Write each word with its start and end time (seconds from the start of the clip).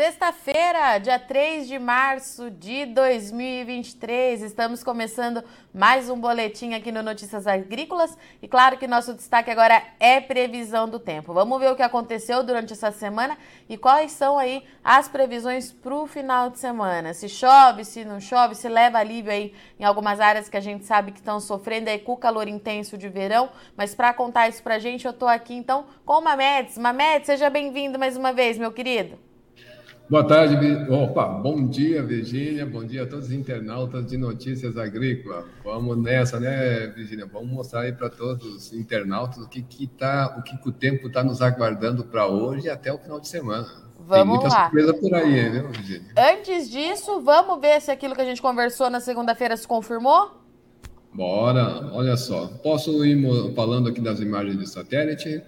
Sexta-feira, 0.00 0.96
dia 0.98 1.18
3 1.18 1.66
de 1.66 1.76
março 1.76 2.52
de 2.52 2.86
2023, 2.86 4.42
estamos 4.42 4.84
começando 4.84 5.42
mais 5.74 6.08
um 6.08 6.16
boletim 6.20 6.72
aqui 6.72 6.92
no 6.92 7.02
Notícias 7.02 7.48
Agrícolas 7.48 8.16
e 8.40 8.46
claro 8.46 8.78
que 8.78 8.86
nosso 8.86 9.12
destaque 9.12 9.50
agora 9.50 9.82
é 9.98 10.20
previsão 10.20 10.88
do 10.88 11.00
tempo. 11.00 11.34
Vamos 11.34 11.58
ver 11.58 11.72
o 11.72 11.74
que 11.74 11.82
aconteceu 11.82 12.44
durante 12.44 12.74
essa 12.74 12.92
semana 12.92 13.36
e 13.68 13.76
quais 13.76 14.12
são 14.12 14.38
aí 14.38 14.62
as 14.84 15.08
previsões 15.08 15.72
para 15.72 15.96
o 15.96 16.06
final 16.06 16.48
de 16.48 16.60
semana. 16.60 17.12
Se 17.12 17.28
chove, 17.28 17.84
se 17.84 18.04
não 18.04 18.20
chove, 18.20 18.54
se 18.54 18.68
leva 18.68 18.98
alívio 18.98 19.32
aí 19.32 19.52
em 19.80 19.84
algumas 19.84 20.20
áreas 20.20 20.48
que 20.48 20.56
a 20.56 20.60
gente 20.60 20.84
sabe 20.84 21.10
que 21.10 21.18
estão 21.18 21.40
sofrendo 21.40 21.90
aí 21.90 21.98
com 21.98 22.12
o 22.12 22.16
calor 22.16 22.46
intenso 22.46 22.96
de 22.96 23.08
verão, 23.08 23.50
mas 23.76 23.96
para 23.96 24.14
contar 24.14 24.48
isso 24.48 24.62
para 24.62 24.76
a 24.76 24.78
gente, 24.78 25.06
eu 25.06 25.10
estou 25.10 25.26
aqui 25.26 25.54
então 25.54 25.86
com 26.06 26.20
o 26.20 26.22
Mamedes. 26.22 26.78
Mamedes, 26.78 27.26
seja 27.26 27.50
bem-vindo 27.50 27.98
mais 27.98 28.16
uma 28.16 28.32
vez, 28.32 28.56
meu 28.56 28.70
querido. 28.70 29.26
Boa 30.10 30.24
tarde, 30.24 30.56
opa, 30.90 31.26
bom 31.26 31.68
dia, 31.68 32.02
Virgínia, 32.02 32.64
bom 32.64 32.82
dia 32.82 33.02
a 33.02 33.06
todos 33.06 33.26
os 33.26 33.32
internautas 33.32 34.06
de 34.06 34.16
Notícias 34.16 34.78
Agrícolas. 34.78 35.44
Vamos 35.62 35.98
nessa, 35.98 36.40
né, 36.40 36.86
Virgínia? 36.86 37.26
Vamos 37.30 37.50
mostrar 37.50 37.82
aí 37.82 37.92
para 37.92 38.08
todos 38.08 38.42
os 38.46 38.72
internautas 38.72 39.36
o 39.36 39.46
que, 39.46 39.60
que, 39.60 39.86
tá, 39.86 40.34
o, 40.38 40.42
que, 40.42 40.56
que 40.56 40.66
o 40.66 40.72
tempo 40.72 41.08
está 41.08 41.22
nos 41.22 41.42
aguardando 41.42 42.04
para 42.04 42.26
hoje 42.26 42.68
e 42.68 42.70
até 42.70 42.90
o 42.90 42.96
final 42.96 43.20
de 43.20 43.28
semana. 43.28 43.66
Vamos 43.98 44.14
Tem 44.16 44.24
muita 44.24 44.48
lá. 44.48 44.62
surpresa 44.62 44.94
por 44.94 45.14
aí, 45.14 45.50
viu, 45.50 45.68
Virgínia? 45.68 46.14
Antes 46.16 46.70
disso, 46.70 47.20
vamos 47.20 47.60
ver 47.60 47.78
se 47.82 47.90
aquilo 47.90 48.14
que 48.14 48.22
a 48.22 48.24
gente 48.24 48.40
conversou 48.40 48.88
na 48.88 49.00
segunda-feira 49.00 49.58
se 49.58 49.68
confirmou? 49.68 50.40
Bora, 51.12 51.90
olha 51.92 52.16
só. 52.16 52.46
Posso 52.62 53.04
ir 53.04 53.54
falando 53.54 53.90
aqui 53.90 54.00
das 54.00 54.20
imagens 54.20 54.58
de 54.58 54.66
satélite? 54.70 55.42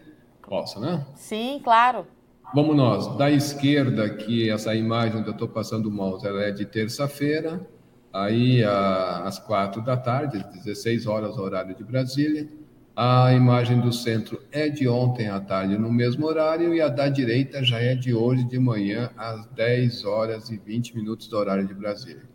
Posso, 0.47 0.79
né? 0.79 1.07
Sim, 1.15 1.63
claro. 1.65 2.07
Vamos 2.53 2.75
nós, 2.77 3.17
da 3.17 3.31
esquerda, 3.31 4.11
que 4.11 4.51
essa 4.51 4.75
imagem 4.75 5.23
que 5.23 5.29
eu 5.29 5.33
estou 5.33 5.47
passando 5.47 5.87
o 5.87 5.91
mouse, 5.91 6.27
ela 6.27 6.43
é 6.43 6.51
de 6.51 6.65
terça-feira, 6.65 7.65
aí 8.13 8.65
às 8.65 9.39
quatro 9.39 9.81
da 9.81 9.97
tarde, 9.97 10.45
16 10.53 11.07
horas, 11.07 11.39
horário 11.39 11.77
de 11.77 11.85
Brasília. 11.85 12.49
A 12.97 13.33
imagem 13.33 13.81
do 13.81 13.93
centro 13.93 14.43
é 14.51 14.69
de 14.69 14.89
ontem 14.89 15.29
à 15.29 15.39
tarde, 15.39 15.79
no 15.79 15.93
mesmo 15.93 16.27
horário, 16.27 16.75
e 16.75 16.81
a 16.81 16.89
da 16.89 17.09
direita 17.09 17.63
já 17.63 17.79
é 17.79 17.95
de 17.95 18.13
hoje 18.13 18.43
de 18.43 18.59
manhã, 18.59 19.11
às 19.17 19.47
10 19.47 20.05
horas 20.05 20.51
e 20.51 20.59
20 20.59 20.97
minutos 20.97 21.29
do 21.29 21.37
horário 21.37 21.65
de 21.65 21.73
Brasília. 21.73 22.29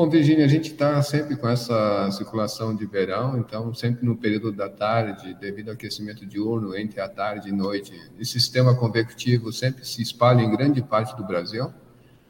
Bom, 0.00 0.08
Virginia, 0.08 0.46
a 0.46 0.48
gente 0.48 0.72
está 0.72 1.02
sempre 1.02 1.36
com 1.36 1.46
essa 1.46 2.10
circulação 2.10 2.74
de 2.74 2.86
verão, 2.86 3.36
então 3.36 3.74
sempre 3.74 4.06
no 4.06 4.16
período 4.16 4.50
da 4.50 4.66
tarde, 4.66 5.36
devido 5.38 5.68
ao 5.68 5.74
aquecimento 5.74 6.24
diurno 6.24 6.74
entre 6.74 7.02
a 7.02 7.06
tarde 7.06 7.50
e 7.50 7.52
noite, 7.52 7.92
esse 8.18 8.40
sistema 8.40 8.74
convectivo 8.74 9.52
sempre 9.52 9.84
se 9.84 10.00
espalha 10.00 10.40
em 10.40 10.50
grande 10.50 10.80
parte 10.80 11.14
do 11.18 11.22
Brasil. 11.22 11.70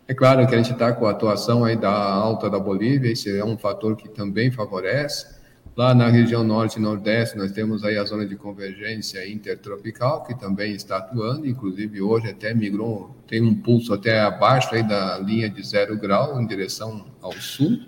É 0.09 0.13
claro 0.13 0.45
que 0.49 0.53
a 0.53 0.59
gente 0.59 0.73
está 0.73 0.93
com 0.93 1.07
a 1.07 1.13
atuação 1.13 1.65
aí 1.65 1.77
da 1.77 1.93
alta 1.93 2.51
da 2.51 2.59
Bolívia, 2.59 3.13
esse 3.13 3.39
é 3.39 3.45
um 3.45 3.57
fator 3.57 3.95
que 3.95 4.09
também 4.09 4.51
favorece. 4.51 5.40
Lá 5.77 5.95
na 5.95 6.09
região 6.09 6.43
norte 6.43 6.79
e 6.79 6.83
nordeste, 6.83 7.39
nós 7.39 7.53
temos 7.53 7.85
aí 7.85 7.97
a 7.97 8.05
zona 8.05 8.27
de 8.27 8.37
convergência 8.37 9.27
intertropical, 9.29 10.25
que 10.25 10.39
também 10.39 10.75
está 10.75 10.99
atuando, 10.99 11.47
inclusive 11.47 12.03
hoje 12.03 12.29
até 12.29 12.53
migrou, 12.53 13.17
tem 13.27 13.41
um 13.41 13.55
pulso 13.55 13.95
até 13.95 14.21
abaixo 14.21 14.75
aí 14.75 14.83
da 14.83 15.19
linha 15.19 15.49
de 15.49 15.65
zero 15.65 15.97
grau, 15.97 16.41
em 16.41 16.47
direção 16.47 17.07
ao 17.23 17.33
sul. 17.33 17.79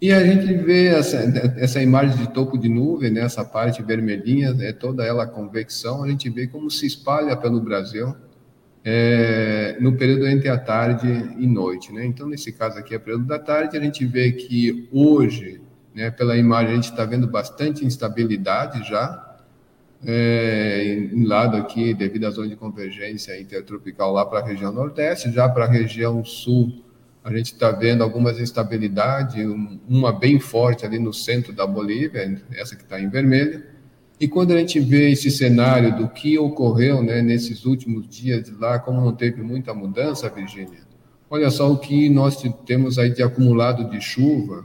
E 0.00 0.12
a 0.12 0.24
gente 0.24 0.52
vê 0.54 0.86
essa, 0.86 1.16
essa 1.56 1.82
imagem 1.82 2.16
de 2.18 2.32
topo 2.32 2.56
de 2.56 2.68
nuvem, 2.68 3.10
né, 3.10 3.22
essa 3.22 3.44
parte 3.44 3.82
vermelhinha, 3.82 4.54
é 4.60 4.72
toda 4.72 5.04
ela 5.04 5.26
convecção, 5.26 6.04
a 6.04 6.08
gente 6.08 6.30
vê 6.30 6.46
como 6.46 6.70
se 6.70 6.86
espalha 6.86 7.36
pelo 7.36 7.60
Brasil 7.60 8.14
é, 8.84 9.76
no 9.80 9.96
período 9.96 10.26
entre 10.28 10.48
a 10.48 10.56
tarde 10.56 11.08
e 11.38 11.46
noite. 11.46 11.92
Né? 11.92 12.06
Então, 12.06 12.28
nesse 12.28 12.52
caso 12.52 12.78
aqui, 12.78 12.94
é 12.94 12.98
período 12.98 13.24
da 13.24 13.38
tarde, 13.38 13.76
a 13.76 13.80
gente 13.80 14.06
vê 14.06 14.30
que 14.32 14.88
hoje 14.92 15.57
né? 15.98 16.12
Pela 16.12 16.36
imagem, 16.36 16.70
a 16.70 16.74
gente 16.76 16.90
está 16.90 17.04
vendo 17.04 17.26
bastante 17.26 17.84
instabilidade 17.84 18.88
já, 18.88 19.36
é, 20.06 21.08
em 21.12 21.24
lado 21.24 21.56
aqui, 21.56 21.92
devido 21.92 22.24
à 22.24 22.30
zona 22.30 22.48
de 22.48 22.54
convergência 22.54 23.38
intertropical 23.40 24.12
lá 24.12 24.24
para 24.24 24.38
a 24.38 24.46
região 24.46 24.70
nordeste, 24.70 25.32
já 25.32 25.48
para 25.48 25.64
a 25.64 25.68
região 25.68 26.24
sul, 26.24 26.84
a 27.24 27.36
gente 27.36 27.46
está 27.46 27.72
vendo 27.72 28.04
algumas 28.04 28.38
instabilidades, 28.38 29.44
uma 29.88 30.12
bem 30.12 30.38
forte 30.38 30.86
ali 30.86 31.00
no 31.00 31.12
centro 31.12 31.52
da 31.52 31.66
Bolívia, 31.66 32.40
essa 32.52 32.76
que 32.76 32.84
está 32.84 33.00
em 33.00 33.08
vermelho. 33.08 33.64
E 34.20 34.28
quando 34.28 34.52
a 34.52 34.58
gente 34.58 34.78
vê 34.78 35.10
esse 35.10 35.32
cenário 35.32 35.96
do 35.96 36.08
que 36.08 36.38
ocorreu 36.38 37.02
né, 37.02 37.20
nesses 37.22 37.64
últimos 37.64 38.08
dias 38.08 38.48
lá, 38.56 38.78
como 38.78 39.00
não 39.00 39.12
teve 39.12 39.42
muita 39.42 39.74
mudança, 39.74 40.28
Virgínia, 40.28 40.78
olha 41.28 41.50
só 41.50 41.72
o 41.72 41.76
que 41.76 42.08
nós 42.08 42.40
temos 42.64 43.00
aí 43.00 43.10
de 43.10 43.20
acumulado 43.20 43.90
de 43.90 44.00
chuva, 44.00 44.64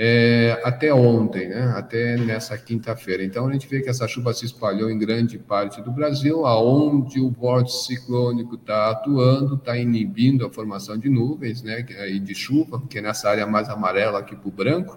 é, 0.00 0.60
até 0.62 0.94
ontem, 0.94 1.48
né? 1.48 1.72
até 1.74 2.16
nessa 2.16 2.56
quinta-feira. 2.56 3.24
Então 3.24 3.48
a 3.48 3.52
gente 3.52 3.66
vê 3.66 3.80
que 3.80 3.90
essa 3.90 4.06
chuva 4.06 4.32
se 4.32 4.46
espalhou 4.46 4.88
em 4.88 4.96
grande 4.96 5.36
parte 5.36 5.82
do 5.82 5.90
Brasil, 5.90 6.46
aonde 6.46 7.20
o 7.20 7.28
vórtice 7.28 7.86
ciclônico 7.86 8.54
está 8.54 8.92
atuando, 8.92 9.56
está 9.56 9.76
inibindo 9.76 10.46
a 10.46 10.50
formação 10.50 10.96
de 10.96 11.08
nuvens 11.08 11.64
né? 11.64 11.84
e 12.08 12.20
de 12.20 12.32
chuva, 12.32 12.80
que 12.88 12.98
é 12.98 13.02
nessa 13.02 13.28
área 13.28 13.44
mais 13.44 13.68
amarela 13.68 14.20
aqui 14.20 14.36
para 14.36 14.48
o 14.48 14.52
branco. 14.52 14.96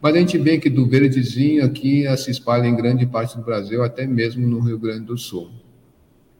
Mas 0.00 0.14
a 0.14 0.18
gente 0.18 0.38
vê 0.38 0.58
que 0.58 0.70
do 0.70 0.86
verdezinho 0.86 1.64
aqui 1.64 2.04
se 2.16 2.30
espalha 2.30 2.68
em 2.68 2.76
grande 2.76 3.04
parte 3.04 3.36
do 3.36 3.42
Brasil, 3.42 3.82
até 3.82 4.06
mesmo 4.06 4.46
no 4.46 4.60
Rio 4.60 4.78
Grande 4.78 5.06
do 5.06 5.18
Sul. 5.18 5.50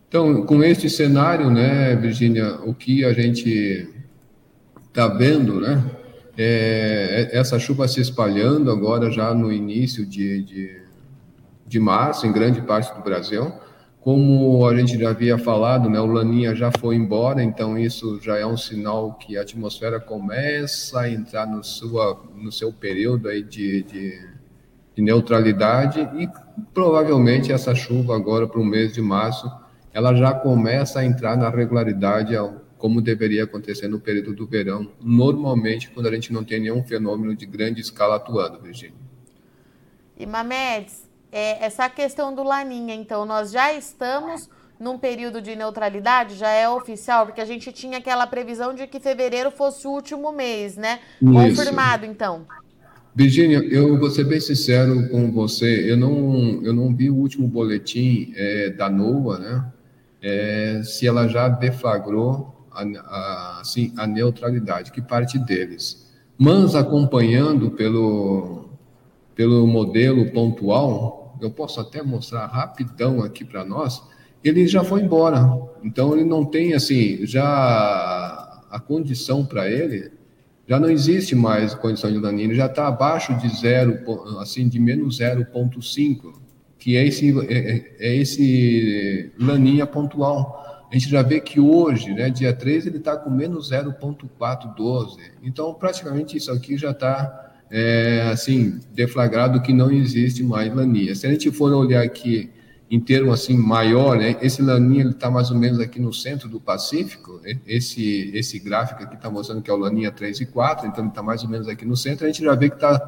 Então, 0.09 0.47
com 0.47 0.63
este 0.63 0.89
cenário, 0.89 1.51
né, 1.51 1.97
Virginia, 1.97 2.61
o 2.65 2.73
que 2.73 3.05
a 3.05 3.13
gente 3.13 3.89
está 4.89 5.09
vendo, 5.09 5.61
né, 5.61 5.83
é, 6.41 7.31
essa 7.33 7.59
chuva 7.59 7.89
se 7.89 8.01
espalhando 8.01 8.71
agora 8.71 9.11
já 9.11 9.35
no 9.35 9.53
início 9.53 10.07
de, 10.07 10.45
de, 10.45 10.83
de, 11.67 11.81
março, 11.81 12.29
em 12.29 12.33
grande 12.33 12.63
parte 12.63 12.95
do 12.95 13.03
Brasil. 13.03 13.53
Como 14.01 14.65
a 14.65 14.77
gente 14.77 14.97
já 14.97 15.11
havia 15.11 15.37
falado, 15.37 15.91
né, 15.91 16.01
o 16.01 16.07
Laninha 16.07 16.55
já 16.55 16.71
foi 16.79 16.95
embora, 16.95 17.43
então 17.43 17.77
isso 17.77 18.21
já 18.23 18.39
é 18.39 18.47
um 18.47 18.57
sinal 18.57 19.15
que 19.15 19.37
a 19.37 19.43
atmosfera 19.43 19.99
começa 19.99 21.01
a 21.01 21.11
entrar 21.11 21.45
no, 21.45 21.65
sua, 21.65 22.23
no 22.37 22.53
seu 22.53 22.73
período 22.73 23.29
aí 23.29 23.43
de, 23.43 23.83
de, 23.83 24.29
de 24.95 25.03
neutralidade 25.03 26.09
e 26.17 26.29
provavelmente 26.73 27.53
essa 27.53 27.75
chuva 27.75 28.15
agora 28.15 28.47
para 28.47 28.61
o 28.61 28.65
mês 28.65 28.95
de 28.95 29.03
março, 29.03 29.51
ela 29.93 30.15
já 30.15 30.33
começa 30.33 31.01
a 31.01 31.05
entrar 31.05 31.37
na 31.37 31.51
regularidade 31.51 32.37
como 32.79 33.03
deveria 33.03 33.45
acontecer 33.45 33.89
no 33.89 33.99
período 33.99 34.33
do 34.33 34.47
verão, 34.47 34.91
normalmente 35.01 35.91
quando 35.91 36.07
a 36.07 36.15
gente 36.15 36.33
não 36.33 36.45
tem 36.45 36.61
nenhum 36.61 36.83
fenômeno 36.85 37.35
de 37.35 37.45
grande 37.45 37.81
escala 37.81 38.17
atuando, 38.17 38.61
Virginia. 38.63 38.97
E 40.17 40.25
Mamedes, 40.25 41.09
é, 41.31 41.65
essa 41.65 41.89
questão 41.91 42.35
do 42.35 42.43
Laninha, 42.43 42.95
então, 42.95 43.27
nós 43.27 43.51
já 43.51 43.73
estamos 43.73 44.49
num 44.81 44.97
período 44.97 45.43
de 45.43 45.57
neutralidade, 45.57 46.37
já 46.37 46.51
é 46.51 46.69
oficial, 46.69 47.27
porque 47.27 47.41
a 47.41 47.45
gente 47.45 47.73
tinha 47.73 47.99
aquela 47.99 48.27
previsão 48.27 48.73
de 48.73 48.87
que 48.87 49.01
fevereiro 49.01 49.51
fosse 49.51 49.87
o 49.87 49.91
último 49.91 50.31
mês, 50.33 50.77
né? 50.77 51.01
Isso. 51.21 51.33
Confirmado, 51.33 52.07
então. 52.07 52.47
Virginia, 53.15 53.59
eu 53.59 53.99
vou 53.99 54.11
ser 54.11 54.25
bem 54.25 54.39
sincero 54.39 55.09
com 55.09 55.33
você, 55.33 55.91
eu 55.91 55.97
não, 55.97 56.63
eu 56.63 56.73
não 56.73 56.95
vi 56.95 57.11
o 57.11 57.17
último 57.17 57.49
boletim 57.49 58.33
é, 58.37 58.71
da 58.71 58.89
NOAA, 58.89 59.39
né? 59.39 59.73
É, 60.23 60.81
se 60.85 61.07
ela 61.07 61.27
já 61.29 61.49
deflagrou 61.49 62.58
a, 62.79 63.01
a, 63.01 63.61
assim, 63.61 63.93
a 63.97 64.07
neutralidade, 64.07 64.93
que 64.93 65.03
parte 65.03 65.39
deles. 65.39 66.07
Mas 66.37 66.75
acompanhando 66.75 67.71
pelo, 67.73 68.71
pelo 69.35 69.67
modelo 69.67 70.31
pontual, 70.31 71.37
eu 71.41 71.51
posso 71.51 71.81
até 71.81 72.03
mostrar 72.03 72.47
rapidão 72.47 73.23
aqui 73.23 73.45
para 73.45 73.65
nós, 73.65 74.03
ele 74.43 74.67
já 74.67 74.85
foi 74.85 75.03
embora. 75.03 75.51
Então 75.83 76.15
ele 76.15 76.25
não 76.25 76.45
tem 76.45 76.75
assim, 76.75 77.27
já 77.27 77.45
a 78.71 78.79
condição 78.79 79.45
para 79.45 79.69
ele 79.69 80.19
já 80.69 80.79
não 80.79 80.91
existe 80.91 81.35
mais 81.35 81.73
condição 81.75 82.13
de 82.13 82.19
laninha, 82.19 82.45
ele 82.45 82.55
já 82.55 82.67
está 82.67 82.89
abaixo 82.89 83.35
de 83.39 83.49
zero, 83.49 83.99
assim, 84.39 84.69
de 84.69 84.79
menos 84.79 85.19
0,5, 85.19 86.35
que 86.79 86.95
é 86.95 87.07
esse, 87.07 87.35
é, 87.49 87.55
é, 87.55 87.97
é 87.99 88.17
esse 88.17 89.33
laninha 89.39 89.87
pontual 89.87 90.63
a 90.91 90.95
gente 90.95 91.11
já 91.11 91.23
vê 91.23 91.41
que 91.41 91.61
hoje, 91.61 92.15
né, 92.15 92.31
dia 92.31 92.53
3, 92.53 92.87
ele 92.87 92.97
está 92.97 93.17
com 93.17 93.29
menos 93.29 93.69
0,412. 93.69 95.19
Então, 95.43 95.75
praticamente 95.75 96.37
isso 96.37 96.51
aqui 96.51 96.79
já 96.79 96.93
está, 96.93 97.53
é, 97.71 98.31
assim, 98.33 98.81
deflagrado 98.95 99.61
que 99.61 99.73
não 99.73 99.91
existe 99.91 100.43
mais 100.43 100.75
laninha. 100.75 101.15
Se 101.15 101.27
a 101.27 101.31
gente 101.31 101.51
for 101.51 101.73
olhar 101.73 102.03
aqui 102.03 102.51
em 102.91 102.99
termo 102.99 103.33
assim 103.33 103.57
maior, 103.57 104.17
né, 104.17 104.37
esse 104.41 104.63
laninha 104.63 105.03
ele 105.03 105.11
está 105.11 105.31
mais 105.31 105.51
ou 105.51 105.59
menos 105.59 105.79
aqui 105.79 106.01
no 106.01 106.13
centro 106.13 106.49
do 106.49 106.59
Pacífico. 106.59 107.41
Esse 107.67 108.31
esse 108.35 108.59
gráfico 108.59 109.03
aqui 109.03 109.15
está 109.15 109.31
mostrando 109.31 109.61
que 109.61 109.71
é 109.71 109.75
o 109.75 109.77
laninha 109.77 110.11
3 110.11 110.41
e 110.41 110.47
4, 110.47 110.87
então 110.87 111.05
ele 111.05 111.11
está 111.11 111.23
mais 111.23 111.43
ou 111.43 111.51
menos 111.51 111.69
aqui 111.69 111.85
no 111.85 111.97
centro. 111.97 112.25
A 112.25 112.29
gente 112.29 112.43
já 112.43 112.55
vê 112.55 112.71
que 112.71 112.77
está 112.77 112.99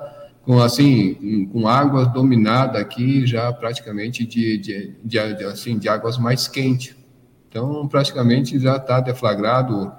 com 0.43 0.61
assim 0.61 1.47
com 1.51 1.67
água 1.67 2.05
dominada 2.05 2.79
aqui 2.79 3.27
já 3.27 3.51
praticamente 3.53 4.27
de, 4.27 4.59
de, 4.59 4.95
de, 5.03 5.35
de 5.35 5.45
assim 5.45 5.79
de 5.79 5.89
águas 5.89 6.19
mais 6.19 6.47
quentes. 6.47 7.00
Então, 7.51 7.87
praticamente 7.89 8.59
já 8.59 8.77
está 8.77 9.01
deflagrado 9.01 9.93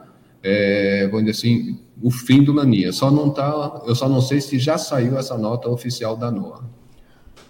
é, 0.43 1.07
vamos 1.07 1.25
dizer 1.25 1.37
assim, 1.37 1.79
o 2.01 2.09
fim 2.09 2.43
do 2.43 2.51
Laninha. 2.51 2.91
Só 2.91 3.11
não 3.11 3.29
tá, 3.29 3.81
eu 3.85 3.95
só 3.95 4.09
não 4.09 4.21
sei 4.21 4.41
se 4.41 4.57
já 4.57 4.77
saiu 4.77 5.17
essa 5.17 5.37
nota 5.37 5.69
oficial 5.69 6.15
da 6.15 6.31
NOAA. 6.31 6.63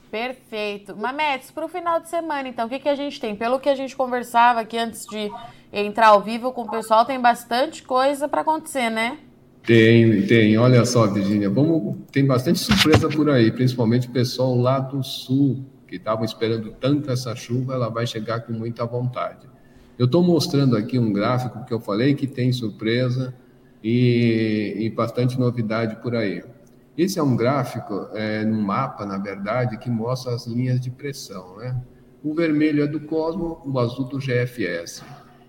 Perfeito. 0.10 0.96
Mametes, 0.96 1.52
para 1.52 1.66
o 1.66 1.70
final 1.70 2.02
de 2.02 2.10
semana, 2.10 2.50
então, 2.50 2.66
o 2.66 2.70
que, 2.70 2.80
que 2.80 2.90
a 2.90 2.96
gente 2.96 3.20
tem? 3.20 3.34
Pelo 3.34 3.60
que 3.60 3.70
a 3.70 3.76
gente 3.76 3.96
conversava 3.96 4.60
aqui 4.60 4.78
antes 4.78 5.06
de 5.06 5.32
entrar 5.72 6.08
ao 6.08 6.22
vivo 6.22 6.52
com 6.52 6.64
o 6.64 6.70
pessoal, 6.70 7.06
tem 7.06 7.20
bastante 7.20 7.82
coisa 7.82 8.28
para 8.28 8.42
acontecer, 8.42 8.90
né? 8.90 9.20
Tem, 9.66 10.26
tem. 10.28 10.58
Olha 10.58 10.84
só, 10.84 11.08
Virginia, 11.08 11.50
vamos, 11.50 11.96
tem 12.12 12.26
bastante 12.26 12.60
surpresa 12.60 13.08
por 13.08 13.30
aí, 13.30 13.52
principalmente 13.52 14.10
o 14.10 14.12
pessoal 14.12 14.54
lá 14.54 14.80
do 14.80 15.02
sul, 15.02 15.64
que 15.88 15.96
estavam 15.96 16.26
esperando 16.26 16.72
tanto 16.72 17.10
essa 17.10 17.34
chuva, 17.34 17.76
ela 17.76 17.88
vai 17.88 18.06
chegar 18.06 18.42
com 18.42 18.52
muita 18.52 18.86
vontade. 18.86 19.48
Eu 20.02 20.06
estou 20.06 20.24
mostrando 20.24 20.76
aqui 20.76 20.98
um 20.98 21.14
gráfico 21.14 21.64
que 21.64 21.72
eu 21.72 21.80
falei 21.80 22.16
que 22.16 22.26
tem 22.26 22.52
surpresa 22.52 23.36
e, 23.84 24.74
e 24.80 24.90
bastante 24.90 25.40
novidade 25.40 25.98
por 25.98 26.16
aí. 26.16 26.44
Esse 26.98 27.20
é 27.20 27.24
um 27.24 27.36
gráfico, 27.36 28.08
é, 28.16 28.44
um 28.44 28.62
mapa, 28.64 29.06
na 29.06 29.20
verdade, 29.20 29.78
que 29.78 29.92
mostra 29.92 30.34
as 30.34 30.48
linhas 30.48 30.82
de 30.82 30.90
pressão. 30.90 31.56
Né? 31.58 31.80
O 32.24 32.34
vermelho 32.34 32.84
é 32.84 32.88
do 32.88 33.02
Cosmo, 33.02 33.62
o 33.64 33.80
azul 33.80 34.06
do 34.06 34.18
GFS. 34.18 35.04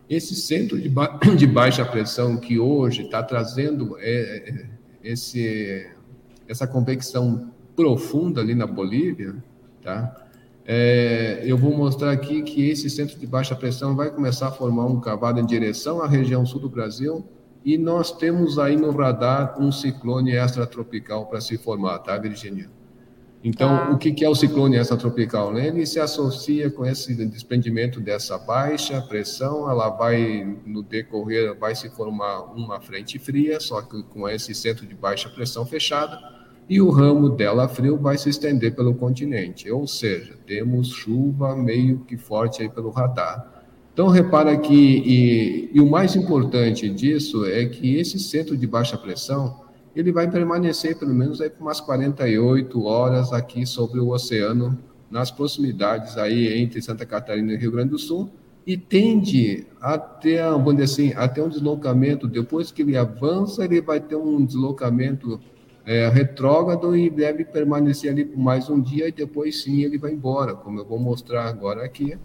Esse 0.07 0.35
centro 0.35 0.79
de, 0.79 0.91
ba 0.91 1.19
de 1.35 1.47
baixa 1.47 1.83
pressão 1.83 2.37
que 2.37 2.59
hoje 2.59 3.05
está 3.05 3.23
trazendo 3.23 3.97
é, 4.01 4.51
é, 4.51 4.67
esse, 5.03 5.91
essa 6.47 6.67
convecção 6.67 7.51
profunda 7.75 8.43
ali 8.43 8.55
na 8.55 8.67
Bolívia, 8.67 9.35
tá? 9.81 10.15
É, 10.65 11.43
eu 11.45 11.59
vou 11.59 11.77
mostrar 11.77 12.13
aqui 12.13 12.43
que 12.43 12.69
esse 12.69 12.89
centro 12.89 13.19
de 13.19 13.27
baixa 13.27 13.55
pressão 13.55 13.97
vai 13.97 14.11
começar 14.11 14.49
a 14.49 14.53
formar 14.53 14.87
um 14.87 15.01
cavado 15.01 15.41
em 15.41 15.47
direção 15.47 16.01
à 16.01 16.07
região 16.07 16.47
sul 16.47 16.61
do 16.61 16.69
Brasil, 16.69 17.25
e 17.65 17.79
nós 17.79 18.13
temos 18.13 18.59
aí 18.59 18.77
no 18.77 18.91
radar 18.91 19.61
um 19.61 19.71
ciclone 19.71 20.33
extratropical 20.33 21.27
para 21.27 21.41
se 21.41 21.57
formar, 21.57 21.99
tá, 22.01 22.17
Virginia? 22.19 22.69
Então, 23.45 23.69
tá. 23.77 23.91
o 23.91 23.99
que 23.99 24.25
é 24.25 24.29
o 24.29 24.35
ciclone 24.35 24.77
extratropical? 24.77 25.53
Né? 25.53 25.67
Ele 25.67 25.85
se 25.85 25.99
associa 25.99 26.71
com 26.71 26.87
esse 26.87 27.13
desprendimento 27.27 28.01
dessa 28.01 28.39
baixa 28.39 29.01
pressão, 29.03 29.69
ela 29.69 29.89
vai, 29.89 30.57
no 30.65 30.83
decorrer, 30.83 31.57
vai 31.59 31.75
se 31.75 31.91
formar 31.91 32.43
uma 32.55 32.81
frente 32.81 33.19
fria, 33.19 33.59
só 33.59 33.83
que 33.83 34.03
com 34.05 34.29
esse 34.29 34.55
centro 34.55 34.87
de 34.87 34.95
baixa 34.95 35.29
pressão 35.29 35.67
fechada, 35.67 36.19
e 36.73 36.81
o 36.81 36.89
ramo 36.89 37.29
dela 37.29 37.69
frio 37.69 37.99
vai 37.99 38.17
se 38.17 38.31
estender 38.31 38.75
pelo 38.75 38.95
continente, 38.95 39.71
ou 39.71 39.87
seja, 39.87 40.33
temos 40.47 40.89
chuva 40.89 41.55
meio 41.55 41.99
que 41.99 42.17
forte 42.17 42.63
aí 42.63 42.69
pelo 42.71 42.89
radar. 42.89 43.63
Então, 43.93 44.09
repara 44.09 44.57
que, 44.57 44.73
e, 44.75 45.71
e, 45.75 45.81
o 45.83 45.91
mais 45.91 46.17
importante 46.17 46.89
disso 46.89 47.45
é 47.45 47.67
que 47.67 47.97
esse 47.97 48.19
centro 48.19 48.57
de 48.57 48.67
baixa 48.67 48.97
pressão, 48.97 49.61
ele 49.95 50.11
vai 50.11 50.31
permanecer 50.31 50.99
pelo 50.99 51.13
menos 51.13 51.43
aí 51.43 51.51
por 51.51 51.61
umas 51.61 51.79
48 51.79 52.83
horas 52.85 53.35
aqui 53.35 53.67
sobre 53.67 54.01
o 54.01 54.09
oceano, 54.09 54.79
nas 55.11 55.31
proximidades 55.31 56.17
aí 56.17 56.59
entre 56.59 56.81
Santa 56.81 57.05
Catarina 57.05 57.53
e 57.53 57.57
Rio 57.59 57.73
Grande 57.73 57.91
do 57.91 57.99
Sul, 57.99 58.31
e 58.67 58.79
tende 58.79 59.67
a 59.79 59.99
ter, 59.99 60.43
vamos 60.43 60.81
assim, 60.81 61.13
a 61.17 61.29
ter 61.29 61.43
um 61.43 61.51
deslocamento, 61.51 62.27
depois 62.27 62.73
que 62.73 62.81
ele 62.81 62.97
avança, 62.97 63.63
ele 63.63 63.83
vai 63.83 64.01
ter 64.01 64.17
um 64.17 64.43
deslocamento 64.43 65.39
é, 65.85 66.09
retrógrado 66.09 66.97
e 66.97 67.11
deve 67.11 67.45
permanecer 67.45 68.11
ali 68.11 68.25
por 68.25 68.39
mais 68.39 68.69
um 68.69 68.81
dia, 68.81 69.09
e 69.09 69.13
depois 69.13 69.63
sim 69.63 69.83
ele 69.83 69.99
vai 69.99 70.13
embora, 70.13 70.55
como 70.55 70.79
eu 70.79 70.85
vou 70.85 70.99
mostrar 70.99 71.47
agora 71.47 71.85
aqui. 71.85 72.17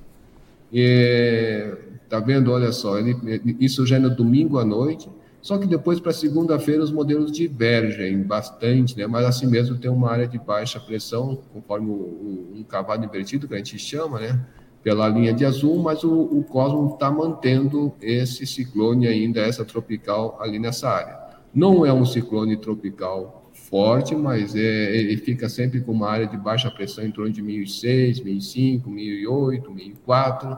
Tá 2.09 2.19
vendo? 2.19 2.51
Olha 2.51 2.71
só, 2.71 2.97
ele, 2.97 3.15
isso 3.59 3.85
já 3.85 3.97
é 3.97 3.99
no 3.99 4.09
domingo 4.09 4.59
à 4.59 4.65
noite. 4.65 5.09
Só 5.41 5.57
que 5.57 5.65
depois, 5.65 5.99
para 5.99 6.11
segunda-feira, 6.11 6.83
os 6.83 6.91
modelos 6.91 7.31
divergem 7.31 8.21
bastante, 8.21 8.97
né? 8.97 9.07
mas 9.07 9.25
assim 9.25 9.47
mesmo 9.47 9.77
tem 9.77 9.89
uma 9.89 10.11
área 10.11 10.27
de 10.27 10.37
baixa 10.37 10.79
pressão, 10.79 11.39
conforme 11.53 11.89
o, 11.89 11.93
o, 11.93 12.53
um 12.55 12.63
cavalo 12.63 13.05
invertido, 13.05 13.47
que 13.47 13.53
a 13.53 13.57
gente 13.57 13.77
chama, 13.77 14.19
né? 14.19 14.39
pela 14.83 15.07
linha 15.07 15.33
de 15.33 15.45
azul, 15.45 15.77
mas 15.79 16.03
o, 16.03 16.13
o 16.13 16.43
Cosmo 16.43 16.93
está 16.93 17.11
mantendo 17.11 17.93
esse 18.01 18.45
ciclone 18.45 19.07
ainda, 19.07 19.41
essa 19.41 19.63
tropical, 19.63 20.37
ali 20.39 20.59
nessa 20.59 20.89
área. 20.89 21.17
Não 21.53 21.85
é 21.85 21.91
um 21.91 22.05
ciclone 22.05 22.57
tropical 22.57 23.46
forte, 23.57 24.15
mas 24.15 24.55
é, 24.55 24.95
ele 24.95 25.17
fica 25.17 25.49
sempre 25.49 25.81
com 25.81 25.91
uma 25.91 26.09
área 26.09 26.27
de 26.27 26.37
baixa 26.37 26.71
pressão 26.71 27.05
em 27.05 27.11
torno 27.11 27.31
de 27.31 27.41
1006, 27.41 28.21
1005, 28.21 28.89
1008, 28.89 29.71
1004, 29.71 30.57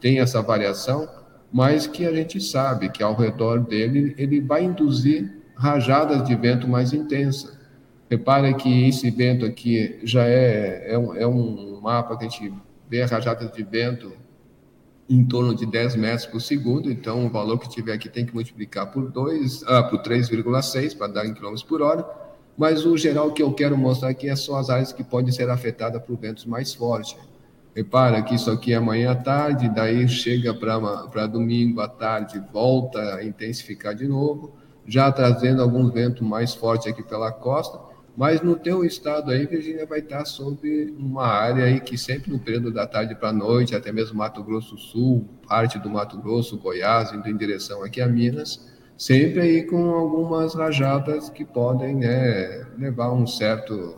tem 0.00 0.20
essa 0.20 0.42
variação, 0.42 1.08
mas 1.52 1.86
que 1.86 2.06
a 2.06 2.14
gente 2.14 2.40
sabe 2.40 2.90
que 2.90 3.02
ao 3.02 3.14
redor 3.14 3.60
dele 3.60 4.14
ele 4.18 4.40
vai 4.40 4.64
induzir 4.64 5.40
rajadas 5.54 6.24
de 6.24 6.34
vento 6.34 6.66
mais 6.68 6.92
intensas. 6.92 7.58
Repare 8.10 8.54
que 8.54 8.88
esse 8.88 9.10
vento 9.10 9.44
aqui 9.44 10.00
já 10.02 10.26
é, 10.26 10.92
é, 10.92 10.98
um, 10.98 11.14
é 11.14 11.26
um 11.26 11.80
mapa 11.80 12.16
que 12.16 12.24
a 12.24 12.28
gente 12.28 12.52
vê 12.88 13.04
rajadas 13.04 13.52
de 13.52 13.62
vento 13.62 14.12
em 15.08 15.24
torno 15.24 15.54
de 15.54 15.66
10 15.66 15.96
metros 15.96 16.26
por 16.26 16.40
segundo, 16.40 16.90
então 16.90 17.26
o 17.26 17.30
valor 17.30 17.58
que 17.58 17.68
tiver 17.68 17.92
aqui 17.92 18.08
tem 18.08 18.24
que 18.24 18.32
multiplicar 18.32 18.92
por 18.92 19.10
2, 19.10 19.64
ah, 19.64 19.82
por 19.82 20.00
3,6 20.02 20.96
para 20.96 21.12
dar 21.12 21.26
em 21.26 21.34
quilômetros 21.34 21.64
por 21.64 21.82
hora, 21.82 22.06
mas 22.56 22.84
o 22.84 22.96
geral 22.96 23.32
que 23.32 23.42
eu 23.42 23.52
quero 23.52 23.76
mostrar 23.76 24.10
aqui 24.10 24.28
é 24.28 24.36
só 24.36 24.56
as 24.56 24.70
áreas 24.70 24.92
que 24.92 25.02
podem 25.02 25.32
ser 25.32 25.48
afetadas 25.48 26.02
por 26.02 26.16
ventos 26.16 26.44
mais 26.44 26.74
fortes. 26.74 27.16
Repara 27.74 28.22
que 28.22 28.34
isso 28.34 28.50
aqui 28.50 28.72
é 28.72 28.76
amanhã 28.76 29.12
à 29.12 29.14
tarde, 29.14 29.68
daí 29.68 30.08
chega 30.08 30.52
para 30.52 31.26
domingo 31.26 31.80
à 31.80 31.88
tarde, 31.88 32.42
volta 32.52 33.14
a 33.14 33.24
intensificar 33.24 33.94
de 33.94 34.08
novo, 34.08 34.52
já 34.86 35.10
trazendo 35.12 35.62
alguns 35.62 35.92
ventos 35.92 36.26
mais 36.26 36.52
fortes 36.54 36.88
aqui 36.88 37.02
pela 37.02 37.30
costa, 37.30 37.78
mas 38.16 38.42
no 38.42 38.56
teu 38.56 38.84
estado 38.84 39.30
aí, 39.30 39.46
Virgínia, 39.46 39.86
vai 39.86 40.00
estar 40.00 40.24
sobre 40.24 40.94
uma 40.98 41.26
área 41.26 41.64
aí 41.64 41.80
que 41.80 41.96
sempre 41.96 42.30
no 42.30 42.38
período 42.38 42.72
da 42.72 42.86
tarde 42.86 43.14
para 43.14 43.28
a 43.28 43.32
noite, 43.32 43.74
até 43.74 43.92
mesmo 43.92 44.18
Mato 44.18 44.42
Grosso 44.42 44.76
Sul, 44.76 45.26
parte 45.48 45.78
do 45.78 45.88
Mato 45.88 46.18
Grosso, 46.18 46.58
Goiás, 46.58 47.12
indo 47.12 47.28
em 47.28 47.36
direção 47.36 47.82
aqui 47.82 48.00
a 48.00 48.06
Minas, 48.06 48.68
sempre 49.00 49.40
aí 49.40 49.62
com 49.62 49.94
algumas 49.94 50.54
rajadas 50.54 51.30
que 51.30 51.42
podem 51.42 51.94
né, 51.94 52.66
levar 52.78 53.10
um 53.10 53.26
certo 53.26 53.96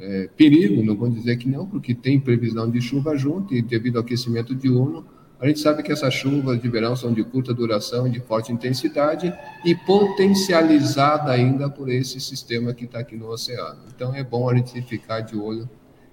é, 0.00 0.28
perigo, 0.36 0.82
não 0.82 0.96
vou 0.96 1.08
dizer 1.08 1.36
que 1.36 1.48
não, 1.48 1.64
porque 1.64 1.94
tem 1.94 2.18
previsão 2.18 2.68
de 2.68 2.80
chuva 2.80 3.16
junto 3.16 3.54
e 3.54 3.62
devido 3.62 3.98
ao 3.98 4.02
aquecimento 4.02 4.52
diurno, 4.52 5.06
a 5.38 5.46
gente 5.46 5.60
sabe 5.60 5.84
que 5.84 5.92
essas 5.92 6.12
chuvas 6.12 6.60
de 6.60 6.68
verão 6.68 6.96
são 6.96 7.12
de 7.12 7.22
curta 7.22 7.54
duração, 7.54 8.10
de 8.10 8.18
forte 8.18 8.52
intensidade 8.52 9.32
e 9.64 9.76
potencializada 9.76 11.30
ainda 11.30 11.70
por 11.70 11.88
esse 11.88 12.18
sistema 12.20 12.74
que 12.74 12.86
está 12.86 12.98
aqui 12.98 13.14
no 13.14 13.28
oceano. 13.28 13.82
Então 13.94 14.12
é 14.12 14.24
bom 14.24 14.50
a 14.50 14.56
gente 14.56 14.82
ficar 14.82 15.20
de 15.20 15.36
olho 15.36 15.70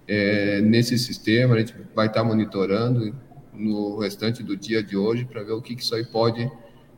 é, 0.08 0.62
nesse 0.62 1.00
sistema, 1.00 1.56
a 1.56 1.60
gente 1.60 1.74
vai 1.96 2.06
estar 2.06 2.22
tá 2.22 2.24
monitorando 2.24 3.12
no 3.56 3.98
restante 3.98 4.44
do 4.44 4.56
dia 4.56 4.84
de 4.84 4.96
hoje 4.96 5.26
para 5.26 5.42
ver 5.42 5.54
o 5.54 5.62
que, 5.64 5.76
que 5.76 5.82
isso 5.82 5.96
aí 5.96 6.06
pode 6.06 6.48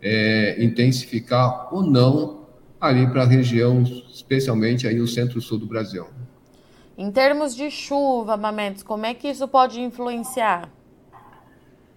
é, 0.01 0.63
intensificar 0.63 1.73
ou 1.73 1.83
não 1.83 2.41
ali 2.79 3.05
para 3.07 3.21
a 3.21 3.27
região, 3.27 3.83
especialmente 3.83 4.87
aí 4.87 4.99
o 4.99 5.07
centro-sul 5.07 5.59
do 5.59 5.67
Brasil. 5.67 6.07
Em 6.97 7.11
termos 7.11 7.55
de 7.55 7.69
chuva, 7.69 8.35
Mametes, 8.35 8.81
como 8.81 9.05
é 9.05 9.13
que 9.13 9.27
isso 9.27 9.47
pode 9.47 9.79
influenciar? 9.79 10.69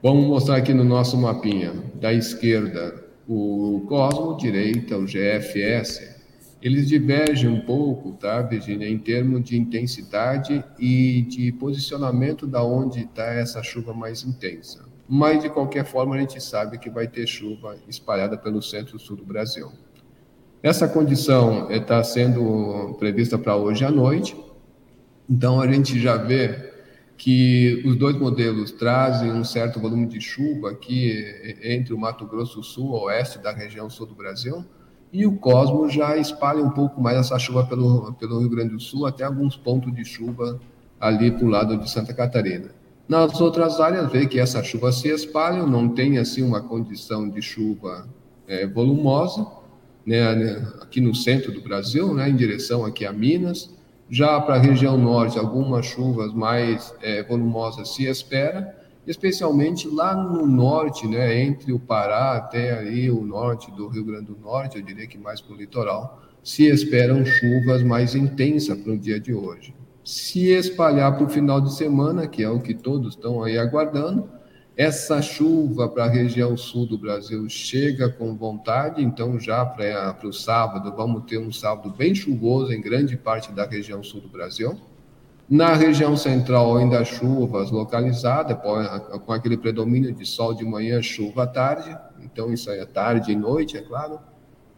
Vamos 0.02 0.26
mostrar 0.26 0.56
aqui 0.56 0.75
no 0.75 0.84
nosso 0.84 1.16
mapinha. 1.16 1.73
Da 1.94 2.12
esquerda, 2.12 3.02
o 3.26 3.84
Cosmo, 3.88 4.37
direita, 4.37 4.99
o 4.99 5.06
GFS. 5.06 6.14
Eles 6.61 6.88
divergem 6.88 7.49
um 7.49 7.61
pouco, 7.61 8.12
tá, 8.12 8.40
Virginia, 8.42 8.88
em 8.88 8.99
termos 8.99 9.44
de 9.44 9.56
intensidade 9.56 10.62
e 10.78 11.23
de 11.23 11.52
posicionamento 11.52 12.46
da 12.46 12.62
onde 12.62 13.00
está 13.00 13.32
essa 13.32 13.62
chuva 13.62 13.92
mais 13.92 14.23
intensa 14.25 14.93
mas 15.08 15.42
de 15.42 15.50
qualquer 15.50 15.84
forma 15.84 16.14
a 16.14 16.18
gente 16.18 16.40
sabe 16.42 16.78
que 16.78 16.88
vai 16.88 17.06
ter 17.06 17.26
chuva 17.26 17.76
espalhada 17.88 18.37
pelo 18.37 18.62
centro-sul 18.62 19.16
do 19.16 19.25
Brasil. 19.25 19.70
Essa 20.62 20.88
condição 20.88 21.70
está 21.70 22.02
sendo 22.02 22.96
prevista 22.99 23.37
para 23.37 23.54
hoje 23.54 23.84
à 23.84 23.90
noite, 23.90 24.34
então 25.28 25.61
a 25.61 25.70
gente 25.70 26.00
já 26.00 26.16
vê 26.16 26.73
que 27.16 27.82
os 27.87 27.96
dois 27.96 28.16
modelos 28.16 28.73
trazem 28.73 29.30
um 29.30 29.44
certo 29.44 29.78
volume 29.78 30.06
de 30.06 30.20
chuva 30.20 30.70
aqui 30.70 31.14
entre 31.62 31.92
o 31.92 31.99
Mato 31.99 32.26
Grosso 32.26 32.62
Sul, 32.62 32.90
oeste 32.92 33.38
da 33.38 33.52
região 33.52 33.88
sul 33.88 34.06
do 34.06 34.14
Brasil, 34.14 34.64
e 35.12 35.25
o 35.26 35.37
Cosmo 35.37 35.88
já 35.88 36.16
espalha 36.16 36.62
um 36.62 36.70
pouco 36.70 37.00
mais 37.00 37.16
essa 37.16 37.38
chuva 37.38 37.64
pelo, 37.66 38.14
pelo 38.14 38.40
Rio 38.40 38.50
Grande 38.50 38.70
do 38.70 38.80
Sul, 38.80 39.06
até 39.06 39.23
alguns 39.23 39.56
pontos 39.56 39.94
de 39.94 40.04
chuva 40.04 40.58
ali 40.99 41.30
para 41.30 41.44
o 41.44 41.49
lado 41.49 41.76
de 41.76 41.88
Santa 41.88 42.12
Catarina. 42.12 42.70
Nas 43.06 43.38
outras 43.38 43.80
áreas, 43.80 44.11
vê 44.11 44.26
que 44.26 44.38
essa 44.38 44.62
chuva 44.62 44.90
se 44.90 45.08
espalha, 45.08 45.66
não 45.66 45.90
tem 45.90 46.16
assim 46.16 46.42
uma 46.42 46.62
condição 46.62 47.28
de 47.28 47.42
chuva 47.42 48.08
é, 48.49 48.66
volumosa, 48.66 49.46
né, 50.06 50.66
aqui 50.80 51.00
no 51.00 51.14
centro 51.14 51.52
do 51.52 51.61
Brasil, 51.61 52.14
né, 52.14 52.28
em 52.30 52.37
direção 52.37 52.84
aqui 52.84 53.04
a 53.04 53.12
Minas. 53.12 53.70
Já 54.08 54.40
para 54.40 54.54
a 54.56 54.58
região 54.58 54.96
norte, 54.96 55.38
algumas 55.38 55.84
chuvas 55.87 56.32
mais 56.32 56.94
é, 57.02 57.23
volumosas 57.23 57.94
se 57.94 58.04
espera, 58.04 58.75
especialmente 59.06 59.87
lá 59.87 60.14
no 60.14 60.46
norte, 60.46 61.06
né, 61.06 61.42
entre 61.42 61.73
o 61.73 61.78
Pará 61.78 62.37
até 62.37 62.78
aí 62.78 63.11
o 63.11 63.23
norte 63.23 63.70
do 63.70 63.88
Rio 63.88 64.04
Grande 64.04 64.26
do 64.26 64.38
Norte, 64.38 64.78
eu 64.78 64.82
diria 64.82 65.06
que 65.06 65.18
mais 65.18 65.42
para 65.42 65.54
o 65.54 65.56
litoral, 65.58 66.23
se 66.42 66.66
esperam 66.66 67.25
chuvas 67.25 67.82
mais 67.82 68.14
intensas 68.14 68.78
para 68.78 68.92
o 68.92 68.99
dia 68.99 69.20
de 69.20 69.34
hoje. 69.34 69.75
Se 70.04 70.50
espalhar 70.50 71.16
para 71.16 71.25
o 71.25 71.28
final 71.28 71.61
de 71.61 71.75
semana, 71.75 72.26
que 72.26 72.42
é 72.42 72.49
o 72.49 72.61
que 72.61 72.75
todos 72.75 73.14
estão 73.14 73.42
aí 73.42 73.58
aguardando, 73.58 74.28
essa 74.76 75.23
chuva 75.23 75.88
para 75.88 76.04
a 76.04 76.08
região 76.08 76.56
sul 76.56 76.84
do 76.87 76.99
Brasil 76.99 77.49
chega 77.49 78.08
com 78.08 78.37
vontade, 78.37 79.02
então 79.02 79.38
já 79.38 79.64
para 79.64 80.16
o 80.25 80.32
sábado 80.32 80.92
vamos 80.96 81.25
ter 81.25 81.38
um 81.38 81.52
sábado 81.52 81.90
bem 81.96 82.14
chuvoso 82.14 82.73
em 82.73 82.80
grande 82.80 83.16
parte 83.16 83.52
da 83.52 83.64
região 83.64 84.02
sul 84.02 84.20
do 84.20 84.28
Brasil. 84.28 84.78
Na 85.49 85.75
região 85.75 86.16
central, 86.16 86.76
ainda 86.76 87.04
chuvas 87.04 87.70
localizadas, 87.70 88.56
com 89.25 89.32
aquele 89.32 89.56
predomínio 89.58 90.12
de 90.12 90.25
sol 90.25 90.54
de 90.54 90.64
manhã, 90.64 91.02
chuva 91.02 91.44
à 91.44 91.46
tarde. 91.46 91.96
Então, 92.23 92.52
isso 92.52 92.70
aí 92.70 92.78
é 92.78 92.87
tarde 92.87 93.32
e 93.32 93.37
noite, 93.37 93.76
é 93.76 93.82
claro. 93.82 94.18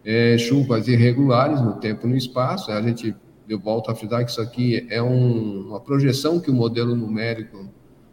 É, 0.04 0.36
chuvas 0.36 0.88
irregulares 0.88 1.60
no 1.60 1.74
tempo 1.74 2.06
e 2.06 2.10
no 2.10 2.16
espaço. 2.16 2.72
A 2.72 2.82
gente, 2.82 3.14
eu 3.48 3.58
volto 3.58 3.90
a 3.90 3.94
frisar 3.94 4.24
que 4.24 4.30
isso 4.30 4.40
aqui 4.40 4.86
é 4.90 5.02
um, 5.02 5.68
uma 5.68 5.80
projeção 5.80 6.40
que 6.40 6.50
o 6.50 6.54
modelo 6.54 6.94
numérico 6.94 7.68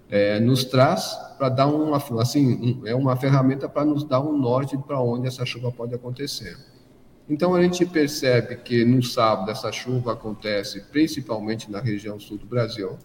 é, 0.09 0.39
nos 0.39 0.63
traz 0.63 1.17
para 1.37 1.49
dar 1.49 1.67
uma, 1.67 1.97
assim, 2.21 2.81
um, 2.83 2.87
é 2.87 2.93
uma 2.93 3.15
ferramenta 3.15 3.67
para 3.67 3.83
nos 3.83 4.03
dar 4.03 4.21
um 4.21 4.37
norte 4.37 4.77
para 4.77 5.01
onde 5.01 5.27
essa 5.27 5.45
chuva 5.45 5.71
pode 5.71 5.95
acontecer. 5.95 6.55
Então 7.27 7.55
a 7.55 7.61
gente 7.61 7.85
percebe 7.85 8.57
que 8.57 8.83
no 8.83 9.01
sábado 9.01 9.49
essa 9.49 9.71
chuva 9.71 10.13
acontece 10.13 10.81
principalmente 10.91 11.71
na 11.71 11.79
região 11.79 12.19
sul 12.19 12.37
do 12.37 12.45
Brasil. 12.45 12.97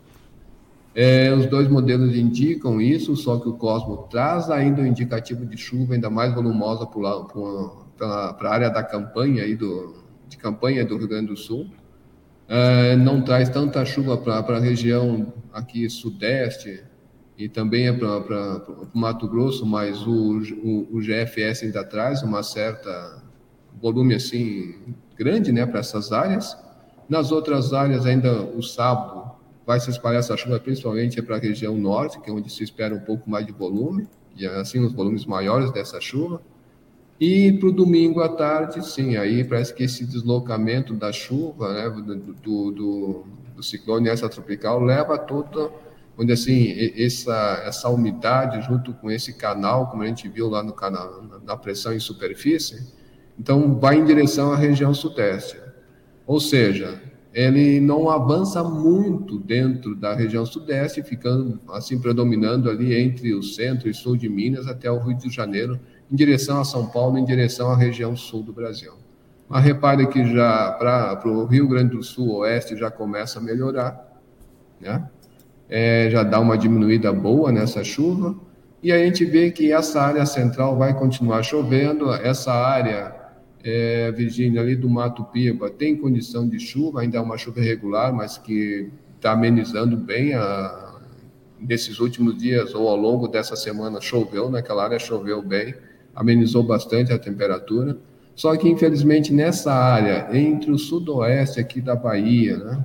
É, 0.94 1.32
os 1.32 1.47
dois 1.47 1.68
modelos 1.68 2.16
indicam 2.16 2.80
isso, 2.80 3.14
só 3.14 3.38
que 3.38 3.49
o 3.49 3.54
Cosmo 3.54 4.08
traz 4.11 4.50
ainda 4.50 4.82
um 4.82 4.87
indicativo 4.87 5.47
de 5.47 5.56
chuva 5.56 5.94
ainda 5.94 6.11
mais 6.11 6.35
volumosa 6.35 6.87
para 6.87 8.37
a 8.40 8.52
área 8.52 8.68
da 8.68 8.82
campanha 8.82 9.44
aí 9.44 9.54
do, 9.54 9.94
de 10.28 10.37
campanha 10.37 10.85
do 10.85 10.97
Rio 10.99 11.08
Grande 11.08 11.28
do 11.28 11.37
Sul. 11.37 11.70
É, 12.49 12.97
não 12.97 13.21
traz 13.21 13.50
tanta 13.50 13.85
chuva 13.85 14.17
para 14.17 14.57
a 14.57 14.59
região 14.59 15.33
aqui 15.52 15.88
sudeste 15.90 16.83
e 17.37 17.49
também 17.49 17.88
é 17.88 17.93
para 17.93 18.62
o 18.69 18.88
Mato 18.99 19.28
Grosso, 19.28 19.67
mas 19.67 20.07
o, 20.07 20.40
o, 20.64 20.97
o 20.97 21.00
GFS 21.00 21.62
ainda 21.62 21.85
traz 21.85 22.23
uma 22.23 22.43
certa 22.43 23.23
volume 23.81 24.14
assim 24.14 24.95
grande, 25.17 25.52
né, 25.52 25.67
para 25.67 25.81
essas 25.81 26.11
áreas. 26.11 26.57
Nas 27.09 27.31
outras 27.31 27.73
áreas 27.73 28.07
ainda 28.07 28.43
o 28.43 28.62
sábado 28.62 29.31
vai 29.67 29.78
se 29.78 29.90
espalhar 29.90 30.21
essa 30.21 30.37
chuva 30.37 30.59
principalmente 30.59 31.21
para 31.21 31.37
a 31.37 31.38
região 31.38 31.76
norte, 31.76 32.19
que 32.21 32.31
é 32.31 32.33
onde 32.33 32.50
se 32.50 32.64
espera 32.64 32.95
um 32.95 33.00
pouco 33.00 33.28
mais 33.28 33.47
de 33.47 33.52
volume, 33.52 34.09
e 34.35 34.47
assim 34.47 34.81
os 34.81 34.93
volumes 34.93 35.26
maiores 35.26 35.71
dessa 35.71 36.00
chuva. 36.00 36.40
E 37.21 37.53
para 37.53 37.69
o 37.69 37.73
domingo 37.73 38.21
à 38.21 38.29
tarde, 38.29 38.87
sim, 38.87 39.17
aí 39.17 39.43
parece 39.43 39.75
que 39.75 39.83
esse 39.83 40.07
deslocamento 40.07 40.95
da 40.95 41.13
chuva, 41.13 41.73
né, 41.73 41.91
do, 41.91 42.71
do, 42.71 43.25
do, 43.57 43.63
ciclone 43.63 44.09
tropical 44.17 44.81
leva 44.81 45.19
toda, 45.19 45.71
onde 46.17 46.33
assim, 46.33 46.73
essa, 46.97 47.63
essa 47.67 47.89
umidade 47.89 48.65
junto 48.65 48.93
com 48.95 49.11
esse 49.11 49.33
canal, 49.33 49.89
como 49.91 50.05
a 50.05 50.07
gente 50.07 50.29
viu 50.29 50.49
lá 50.49 50.63
no 50.63 50.73
canal, 50.73 51.23
na 51.45 51.57
pressão 51.57 51.93
em 51.93 51.99
superfície, 51.99 52.97
então, 53.39 53.79
vai 53.79 53.97
em 53.97 54.05
direção 54.05 54.53
à 54.53 54.57
região 54.57 54.93
sudeste. 54.93 55.57
Ou 56.27 56.41
seja, 56.41 57.01
ele 57.33 57.79
não 57.79 58.11
avança 58.11 58.65
muito 58.65 59.39
dentro 59.39 59.95
da 59.95 60.13
região 60.13 60.45
sudeste, 60.45 61.03
ficando 61.03 61.61
assim 61.69 62.01
predominando 62.01 62.69
ali 62.69 62.95
entre 62.99 63.33
o 63.33 63.43
centro 63.43 63.89
e 63.89 63.95
sul 63.95 64.17
de 64.17 64.29
Minas 64.29 64.67
até 64.67 64.91
o 64.91 64.99
Rio 64.99 65.17
de 65.17 65.31
Janeiro, 65.31 65.79
em 66.11 66.17
direção 66.17 66.61
a 66.61 66.65
São 66.65 66.87
Paulo, 66.87 67.19
em 67.19 67.25
direção 67.25 67.71
à 67.71 67.77
região 67.77 68.17
sul 68.17 68.43
do 68.43 68.53
Brasil. 68.53 68.93
Mas 69.49 69.65
repare 69.65 70.07
que 70.07 70.25
já 70.33 70.73
para 70.73 71.21
o 71.27 71.45
Rio 71.47 71.67
Grande 71.69 71.97
do 71.97 72.03
Sul, 72.03 72.37
oeste, 72.38 72.77
já 72.77 72.91
começa 72.91 73.38
a 73.38 73.43
melhorar, 73.43 74.21
né? 74.81 75.09
É, 75.69 76.09
já 76.11 76.23
dá 76.23 76.41
uma 76.41 76.57
diminuída 76.57 77.12
boa 77.12 77.53
nessa 77.53 77.85
chuva, 77.85 78.35
e 78.83 78.91
a 78.93 78.99
gente 78.99 79.25
vê 79.25 79.50
que 79.50 79.73
essa 79.73 80.00
área 80.00 80.25
central 80.25 80.77
vai 80.77 80.95
continuar 80.95 81.43
chovendo, 81.43 82.12
essa 82.12 82.53
área 82.53 83.15
é, 83.62 84.11
Virgínia, 84.12 84.61
ali 84.61 84.77
do 84.77 84.88
Mato 84.88 85.25
Piba, 85.25 85.69
tem 85.69 85.97
condição 85.97 86.49
de 86.49 86.59
chuva, 86.59 87.00
ainda 87.00 87.19
é 87.19 87.21
uma 87.21 87.37
chuva 87.37 87.61
irregular, 87.61 88.12
mas 88.15 88.38
que 88.38 88.91
está 89.17 89.33
amenizando 89.33 89.97
bem. 89.97 90.35
A, 90.35 90.88
nesses 91.61 91.99
últimos 91.99 92.38
dias 92.38 92.75
ou 92.75 92.88
ao 92.88 92.97
longo 92.97 93.27
dessa 93.27 93.57
semana 93.57 94.00
choveu, 94.00 94.49
naquela 94.49 94.85
área 94.85 94.99
choveu 94.99 95.43
bem, 95.43 95.75
amenizou 96.21 96.63
bastante 96.63 97.13
a 97.13 97.19
temperatura. 97.19 97.97
Só 98.35 98.57
que, 98.57 98.69
infelizmente, 98.69 99.33
nessa 99.33 99.73
área, 99.73 100.29
entre 100.37 100.71
o 100.71 100.79
sudoeste 100.79 101.61
aqui 101.61 101.81
da 101.81 101.95
Bahia, 101.95 102.57
né, 102.57 102.85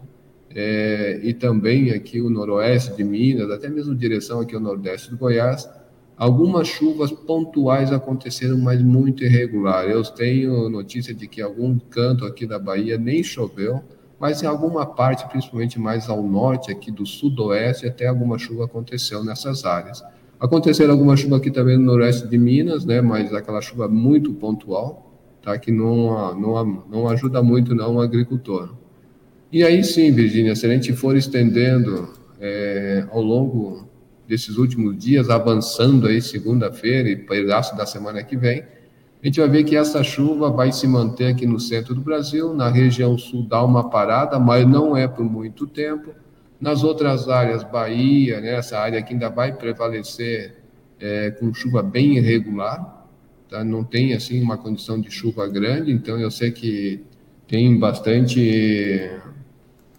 é, 0.55 1.19
e 1.23 1.33
também 1.33 1.91
aqui 1.91 2.21
o 2.21 2.29
noroeste 2.29 2.95
de 2.95 3.03
Minas, 3.03 3.49
até 3.49 3.69
mesmo 3.69 3.95
direção 3.95 4.39
aqui 4.39 4.55
ao 4.55 4.61
nordeste 4.61 5.09
do 5.09 5.17
Goiás, 5.17 5.67
Algumas 6.15 6.67
chuvas 6.67 7.11
pontuais 7.11 7.91
aconteceram, 7.91 8.57
mas 8.57 8.81
muito 8.81 9.23
irregular. 9.23 9.85
Eu 9.85 10.03
tenho 10.03 10.69
notícia 10.69 11.13
de 11.13 11.27
que 11.27 11.41
algum 11.41 11.77
canto 11.79 12.25
aqui 12.25 12.45
da 12.45 12.59
Bahia 12.59 12.97
nem 12.97 13.23
choveu, 13.23 13.81
mas 14.19 14.43
em 14.43 14.45
alguma 14.45 14.85
parte, 14.85 15.27
principalmente 15.27 15.79
mais 15.79 16.07
ao 16.07 16.21
norte, 16.21 16.71
aqui 16.71 16.91
do 16.91 17.05
sudoeste, 17.05 17.87
até 17.87 18.07
alguma 18.07 18.37
chuva 18.37 18.65
aconteceu 18.65 19.23
nessas 19.23 19.65
áreas. 19.65 20.03
Aconteceram 20.39 20.91
alguma 20.91 21.15
chuva 21.15 21.37
aqui 21.37 21.49
também 21.49 21.77
no 21.77 21.83
noroeste 21.83 22.27
de 22.27 22.37
Minas, 22.37 22.85
né, 22.85 23.01
mas 23.01 23.33
aquela 23.33 23.61
chuva 23.61 23.87
muito 23.87 24.33
pontual, 24.33 25.13
tá, 25.41 25.57
que 25.57 25.71
não, 25.71 26.35
não, 26.39 26.83
não 26.89 27.07
ajuda 27.07 27.41
muito 27.41 27.73
não 27.73 27.95
o 27.95 28.01
agricultor. 28.01 28.75
E 29.51 29.63
aí 29.63 29.83
sim, 29.83 30.11
Virgínia, 30.11 30.55
se 30.55 30.65
a 30.65 30.69
gente 30.69 30.93
for 30.93 31.15
estendendo 31.15 32.09
é, 32.39 33.05
ao 33.11 33.21
longo 33.21 33.87
desses 34.27 34.57
últimos 34.57 34.97
dias, 34.97 35.29
avançando 35.29 36.07
aí 36.07 36.21
segunda-feira 36.21 37.09
e 37.09 37.15
pedaço 37.15 37.75
da 37.77 37.85
semana 37.85 38.23
que 38.23 38.35
vem, 38.35 38.63
a 39.23 39.25
gente 39.25 39.39
vai 39.39 39.47
ver 39.47 39.63
que 39.63 39.77
essa 39.77 40.03
chuva 40.03 40.51
vai 40.51 40.73
se 40.73 40.85
manter 40.85 41.27
aqui 41.27 41.45
no 41.45 41.57
centro 41.57 41.95
do 41.95 42.01
Brasil, 42.01 42.53
na 42.53 42.67
região 42.67 43.17
sul 43.17 43.47
dá 43.47 43.63
uma 43.63 43.89
parada, 43.89 44.37
mas 44.37 44.67
não 44.67 44.97
é 44.97 45.07
por 45.07 45.23
muito 45.23 45.65
tempo. 45.65 46.13
Nas 46.63 46.81
outras 46.81 47.27
áreas, 47.27 47.61
Bahia, 47.61 48.39
né, 48.39 48.55
essa 48.55 48.79
área 48.79 48.97
aqui 48.97 49.11
ainda 49.11 49.29
vai 49.29 49.51
prevalecer 49.51 50.55
é, 50.97 51.31
com 51.31 51.53
chuva 51.53 51.83
bem 51.83 52.15
irregular, 52.15 53.05
tá? 53.49 53.65
não 53.65 53.83
tem 53.83 54.13
assim 54.13 54.41
uma 54.41 54.57
condição 54.57 55.01
de 55.01 55.11
chuva 55.11 55.45
grande, 55.45 55.91
então 55.91 56.17
eu 56.17 56.31
sei 56.31 56.51
que 56.51 57.03
tem 57.49 57.77
bastante 57.77 59.11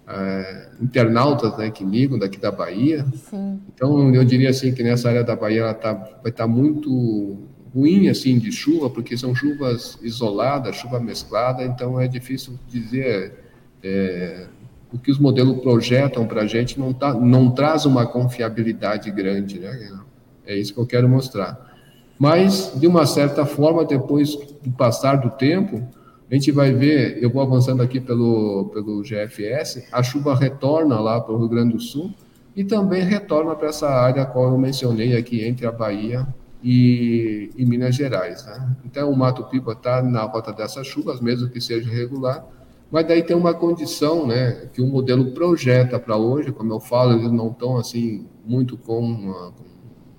é, 0.09 0.69
internautas 0.81 1.55
né, 1.59 1.71
que 1.71 1.85
ligam 1.85 2.19
daqui 2.19 2.39
da 2.39 2.51
Bahia. 2.51 3.05
Sim. 3.15 3.61
Então, 3.75 4.15
eu 4.15 4.25
diria 4.25 4.49
assim 4.49 4.73
que 4.73 4.83
nessa 4.83 5.11
área 5.11 5.23
da 5.23 5.37
Bahia 5.37 5.61
ela 5.61 5.75
tá, 5.75 5.93
vai 5.93 6.31
estar 6.31 6.45
tá 6.45 6.49
muito 6.49 7.37
ruim 7.75 8.09
assim 8.09 8.39
de 8.39 8.51
chuva, 8.51 8.89
porque 8.89 9.19
são 9.19 9.35
chuvas 9.35 9.99
isoladas, 10.01 10.77
chuva 10.77 10.99
mesclada, 10.99 11.63
então 11.63 12.01
é 12.01 12.09
difícil 12.09 12.59
dizer 12.71 13.35
é, 13.83 14.47
o 14.95 14.99
que 14.99 15.11
os 15.11 15.19
modelos 15.19 15.61
projetam 15.61 16.25
para 16.25 16.43
a 16.43 16.47
gente 16.47 16.79
não, 16.79 16.93
tá, 16.93 17.13
não 17.13 17.51
traz 17.51 17.85
uma 17.85 18.07
confiabilidade 18.07 19.11
grande, 19.11 19.59
né? 19.59 19.99
É 20.47 20.57
isso 20.57 20.73
que 20.73 20.79
eu 20.79 20.87
quero 20.87 21.09
mostrar. 21.09 21.75
Mas, 22.17 22.73
de 22.79 22.87
uma 22.87 23.05
certa 23.05 23.45
forma, 23.45 23.85
depois 23.85 24.37
do 24.63 24.71
passar 24.71 25.17
do 25.17 25.31
tempo, 25.31 25.83
a 26.31 26.35
gente 26.35 26.53
vai 26.53 26.73
ver, 26.73 27.19
eu 27.21 27.29
vou 27.29 27.43
avançando 27.43 27.83
aqui 27.83 28.01
pelo, 28.01 28.71
pelo 28.73 29.03
GFS, 29.03 29.89
a 29.91 30.03
chuva 30.03 30.35
retorna 30.35 31.01
lá 31.01 31.21
para 31.21 31.35
o 31.35 31.39
Rio 31.39 31.49
Grande 31.49 31.73
do 31.73 31.81
Sul 31.81 32.15
e 32.55 32.63
também 32.63 33.03
retorna 33.03 33.55
para 33.57 33.69
essa 33.69 33.89
área 33.89 34.25
qual 34.25 34.53
eu 34.53 34.59
mencionei 34.59 35.17
aqui 35.17 35.45
entre 35.45 35.67
a 35.67 35.73
Bahia 35.73 36.27
e, 36.63 37.51
e 37.57 37.67
Minas 37.67 37.97
Gerais. 37.97 38.47
Né? 38.47 38.77
Então, 38.85 39.11
o 39.11 39.17
Mato 39.17 39.45
Piba 39.45 39.73
está 39.73 40.01
na 40.03 40.23
rota 40.23 40.53
dessas 40.53 40.87
chuvas, 40.87 41.21
mesmo 41.21 41.49
que 41.49 41.61
seja 41.61 41.91
irregular, 41.91 42.47
mas 42.91 43.07
daí 43.07 43.23
tem 43.23 43.37
uma 43.37 43.55
condição 43.55 44.27
né, 44.27 44.69
que 44.73 44.81
o 44.81 44.87
modelo 44.87 45.33
projeta 45.33 45.99
para 45.99 46.17
hoje, 46.17 46.53
como 46.53 46.73
eu 46.73 46.81
falo, 46.81 47.13
eles 47.13 47.33
não 47.33 47.49
estão 47.49 47.77
assim 47.77 48.27
muito 48.45 48.77
com, 48.77 49.53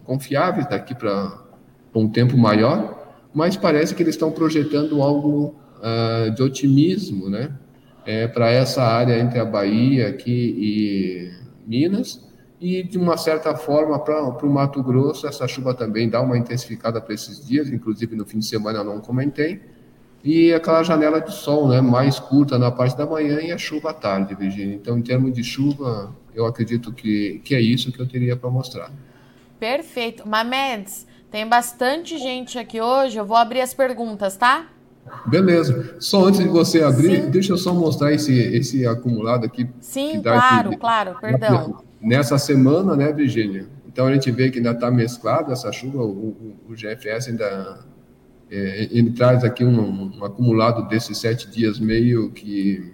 confiáveis 0.04 0.68
daqui 0.68 0.94
para 0.94 1.44
um 1.94 2.10
tempo 2.10 2.38
maior, 2.38 3.18
mas 3.34 3.56
parece 3.56 3.94
que 3.96 4.04
eles 4.04 4.16
estão 4.16 4.32
projetando 4.32 5.02
algo 5.02 5.56
uh, 5.80 6.32
de 6.32 6.42
otimismo, 6.42 7.30
né? 7.30 7.54
É, 8.06 8.28
para 8.28 8.52
essa 8.52 8.84
área 8.84 9.18
entre 9.20 9.40
a 9.40 9.46
Bahia 9.46 10.10
aqui 10.10 10.32
e 10.32 11.32
Minas, 11.66 12.24
e 12.62 12.84
de 12.84 12.98
uma 12.98 13.18
certa 13.18 13.56
forma 13.56 13.98
para 14.00 14.46
o 14.46 14.50
Mato 14.50 14.82
Grosso, 14.84 15.28
essa 15.28 15.48
chuva 15.48 15.74
também 15.74 16.10
dá 16.10 16.22
uma 16.22 16.38
intensificada 16.38 17.02
para 17.02 17.14
esses 17.14 17.46
dias, 17.46 17.70
inclusive 17.70 18.16
no 18.16 18.26
fim 18.26 18.40
de 18.40 18.46
semana 18.46 18.80
eu 18.80 18.84
não 18.84 19.02
comentei, 19.02 19.60
e 20.26 20.52
aquela 20.52 20.82
janela 20.82 21.22
de 21.22 21.32
sol 21.32 21.68
né, 21.68 21.80
mais 21.82 22.18
curta 22.18 22.58
na 22.58 22.72
parte 22.72 22.98
da 22.98 23.06
manhã 23.06 23.40
e 23.40 23.52
a 23.52 23.60
chuva 23.60 23.92
à 23.92 23.94
tarde, 23.94 24.34
Virginia. 24.34 24.74
Então, 24.74 24.98
em 24.98 25.02
termos 25.04 25.32
de 25.32 25.44
chuva, 25.44 26.12
eu 26.34 26.48
acredito 26.48 26.92
que, 26.92 27.40
que 27.46 27.54
é 27.54 27.62
isso 27.62 27.92
que 27.92 28.00
eu 28.02 28.08
teria 28.08 28.36
para 28.36 28.50
mostrar. 28.50 28.90
Perfeito. 29.60 30.28
Mamedes, 30.28 31.06
tem 31.30 31.48
bastante 31.48 32.18
gente 32.18 32.58
aqui 32.58 32.82
hoje, 32.82 33.18
eu 33.18 33.24
vou 33.24 33.38
abrir 33.38 33.62
as 33.62 33.76
perguntas, 33.76 34.36
tá? 34.36 34.66
Beleza. 35.28 35.96
Só 36.00 36.26
antes 36.26 36.40
de 36.40 36.48
você 36.48 36.82
abrir, 36.82 37.22
Sim. 37.22 37.30
deixa 37.30 37.54
eu 37.54 37.58
só 37.58 37.72
mostrar 37.72 38.12
esse, 38.12 38.34
esse 38.34 38.88
acumulado 38.88 39.46
aqui. 39.46 39.70
Sim, 39.80 40.24
claro, 40.24 40.76
claro, 40.80 41.18
perdão. 41.22 41.84
Nessa 42.02 42.40
semana, 42.40 42.96
né, 42.96 43.14
Virgínia? 43.14 43.68
Então 43.88 44.08
a 44.08 44.14
gente 44.14 44.32
vê 44.32 44.50
que 44.50 44.58
ainda 44.58 44.72
está 44.72 44.90
mesclado 44.90 45.52
essa 45.52 45.72
chuva, 45.72 46.00
o, 46.00 46.10
o, 46.10 46.56
o 46.70 46.74
GFS 46.74 47.28
ainda 47.28 47.86
é, 48.50 48.88
ele 48.92 49.12
traz 49.12 49.44
aqui 49.44 49.64
um, 49.64 50.18
um, 50.20 50.26
acumulado 50.26 50.88
desses 50.88 51.18
sete 51.18 51.50
dias 51.50 51.80
meio 51.80 52.32
que 52.32 52.94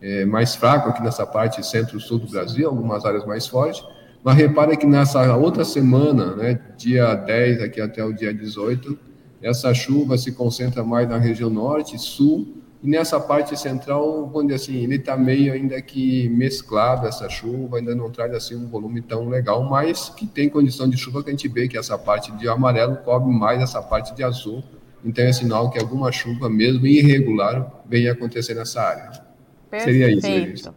é, 0.00 0.24
mais 0.24 0.54
fraco 0.54 0.88
aqui 0.88 1.02
nessa 1.02 1.26
parte 1.26 1.64
centro-sul 1.66 2.18
do 2.18 2.30
Brasil, 2.30 2.68
algumas 2.68 3.04
áreas 3.04 3.24
mais 3.26 3.46
fortes. 3.46 3.84
Mas 4.22 4.36
repara 4.36 4.76
que 4.76 4.86
nessa 4.86 5.36
outra 5.36 5.64
semana, 5.64 6.34
né, 6.34 6.60
dia 6.76 7.14
10 7.14 7.62
aqui 7.62 7.80
até 7.80 8.04
o 8.04 8.12
dia 8.12 8.32
18, 8.32 8.98
essa 9.42 9.72
chuva 9.72 10.18
se 10.18 10.32
concentra 10.32 10.82
mais 10.82 11.08
na 11.08 11.18
região 11.18 11.50
norte, 11.50 11.98
sul, 11.98 12.56
e 12.82 12.88
nessa 12.88 13.18
parte 13.18 13.58
central, 13.58 14.30
dizer 14.42 14.54
assim, 14.54 14.76
ele 14.76 14.96
está 14.96 15.16
meio 15.16 15.52
ainda 15.52 15.80
que 15.80 16.28
mesclado 16.28 17.06
essa 17.06 17.28
chuva, 17.28 17.78
ainda 17.78 17.94
não 17.94 18.10
traz 18.10 18.32
assim 18.34 18.54
um 18.54 18.68
volume 18.68 19.00
tão 19.00 19.28
legal, 19.28 19.64
mas 19.64 20.08
que 20.10 20.26
tem 20.26 20.48
condição 20.48 20.88
de 20.88 20.96
chuva 20.96 21.22
que 21.22 21.30
a 21.30 21.32
gente 21.32 21.48
vê 21.48 21.68
que 21.68 21.78
essa 21.78 21.96
parte 21.96 22.30
de 22.32 22.48
amarelo 22.48 22.96
cobre 22.98 23.32
mais 23.32 23.62
essa 23.62 23.82
parte 23.82 24.14
de 24.14 24.22
azul, 24.22 24.62
então 25.06 25.24
é 25.24 25.32
sinal 25.32 25.70
que 25.70 25.78
alguma 25.78 26.10
chuva, 26.10 26.50
mesmo 26.50 26.84
irregular, 26.84 27.72
vem 27.86 28.08
acontecer 28.08 28.54
nessa 28.54 28.82
área. 28.82 29.22
Perfeito. 29.70 29.84
Seria 29.84 30.12
isso, 30.12 30.26
gente. 30.26 30.68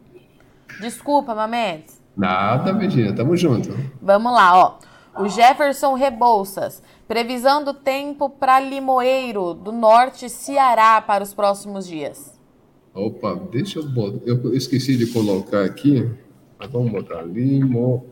Desculpa, 0.79 1.33
Mamedes. 1.33 1.99
Nada, 2.15 2.71
Virginia, 2.73 3.11
tamo 3.11 3.35
junto. 3.35 3.75
Vamos 3.99 4.31
lá, 4.31 4.55
ó. 4.55 4.77
O 5.23 5.27
Jefferson 5.27 5.95
Rebouças. 5.95 6.83
Previsão 7.07 7.63
do 7.63 7.73
tempo 7.73 8.29
para 8.29 8.59
Limoeiro, 8.59 9.55
do 9.55 9.71
norte 9.71 10.29
Ceará, 10.29 11.01
para 11.01 11.23
os 11.23 11.33
próximos 11.33 11.87
dias. 11.87 12.39
Opa, 12.93 13.33
deixa 13.51 13.79
eu 13.79 13.89
botar. 13.89 14.19
Eu 14.27 14.53
esqueci 14.53 14.95
de 14.95 15.07
colocar 15.07 15.65
aqui. 15.65 16.07
Mas 16.59 16.69
vamos 16.69 16.91
botar 16.91 17.23
Limoeiro. 17.23 18.03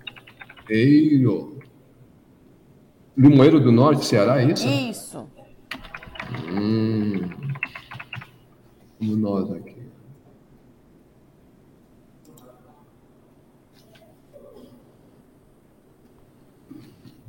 Limoeiro 3.16 3.60
do 3.60 3.72
norte, 3.72 4.04
Ceará, 4.04 4.42
é 4.42 4.46
isso? 4.46 4.68
Isso. 4.68 5.37
Hum. 6.50 7.30
Como 8.98 9.16
nós 9.16 9.52
aqui. 9.52 9.78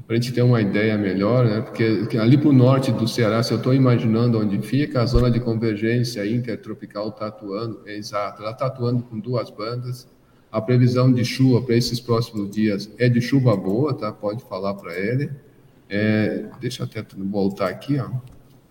para 0.08 0.16
a 0.16 0.20
gente 0.20 0.32
ter 0.32 0.40
uma 0.40 0.62
ideia 0.62 0.96
melhor, 0.96 1.44
né? 1.44 1.60
Porque 1.60 2.16
ali 2.16 2.38
para 2.38 2.48
o 2.48 2.52
norte 2.52 2.90
do 2.90 3.06
Ceará, 3.06 3.42
se 3.42 3.52
eu 3.52 3.58
estou 3.58 3.74
imaginando 3.74 4.38
onde 4.40 4.58
fica, 4.62 5.02
a 5.02 5.04
zona 5.04 5.30
de 5.30 5.38
convergência 5.38 6.26
intertropical 6.26 7.10
está 7.10 7.26
atuando, 7.26 7.82
é 7.84 7.94
exato, 7.94 8.40
ela 8.40 8.52
está 8.52 8.68
atuando 8.68 9.02
com 9.02 9.20
duas 9.20 9.50
bandas. 9.50 10.08
A 10.50 10.62
previsão 10.62 11.12
de 11.12 11.26
chuva 11.26 11.60
para 11.60 11.76
esses 11.76 12.00
próximos 12.00 12.50
dias 12.50 12.90
é 12.96 13.06
de 13.06 13.20
chuva 13.20 13.54
boa, 13.54 13.92
tá? 13.92 14.10
Pode 14.10 14.42
falar 14.44 14.72
para 14.72 14.98
ele. 14.98 15.30
É, 15.90 16.46
deixa 16.58 16.84
eu 16.84 16.86
até 16.86 17.04
voltar 17.14 17.68
aqui, 17.68 17.98
ó. 17.98 18.08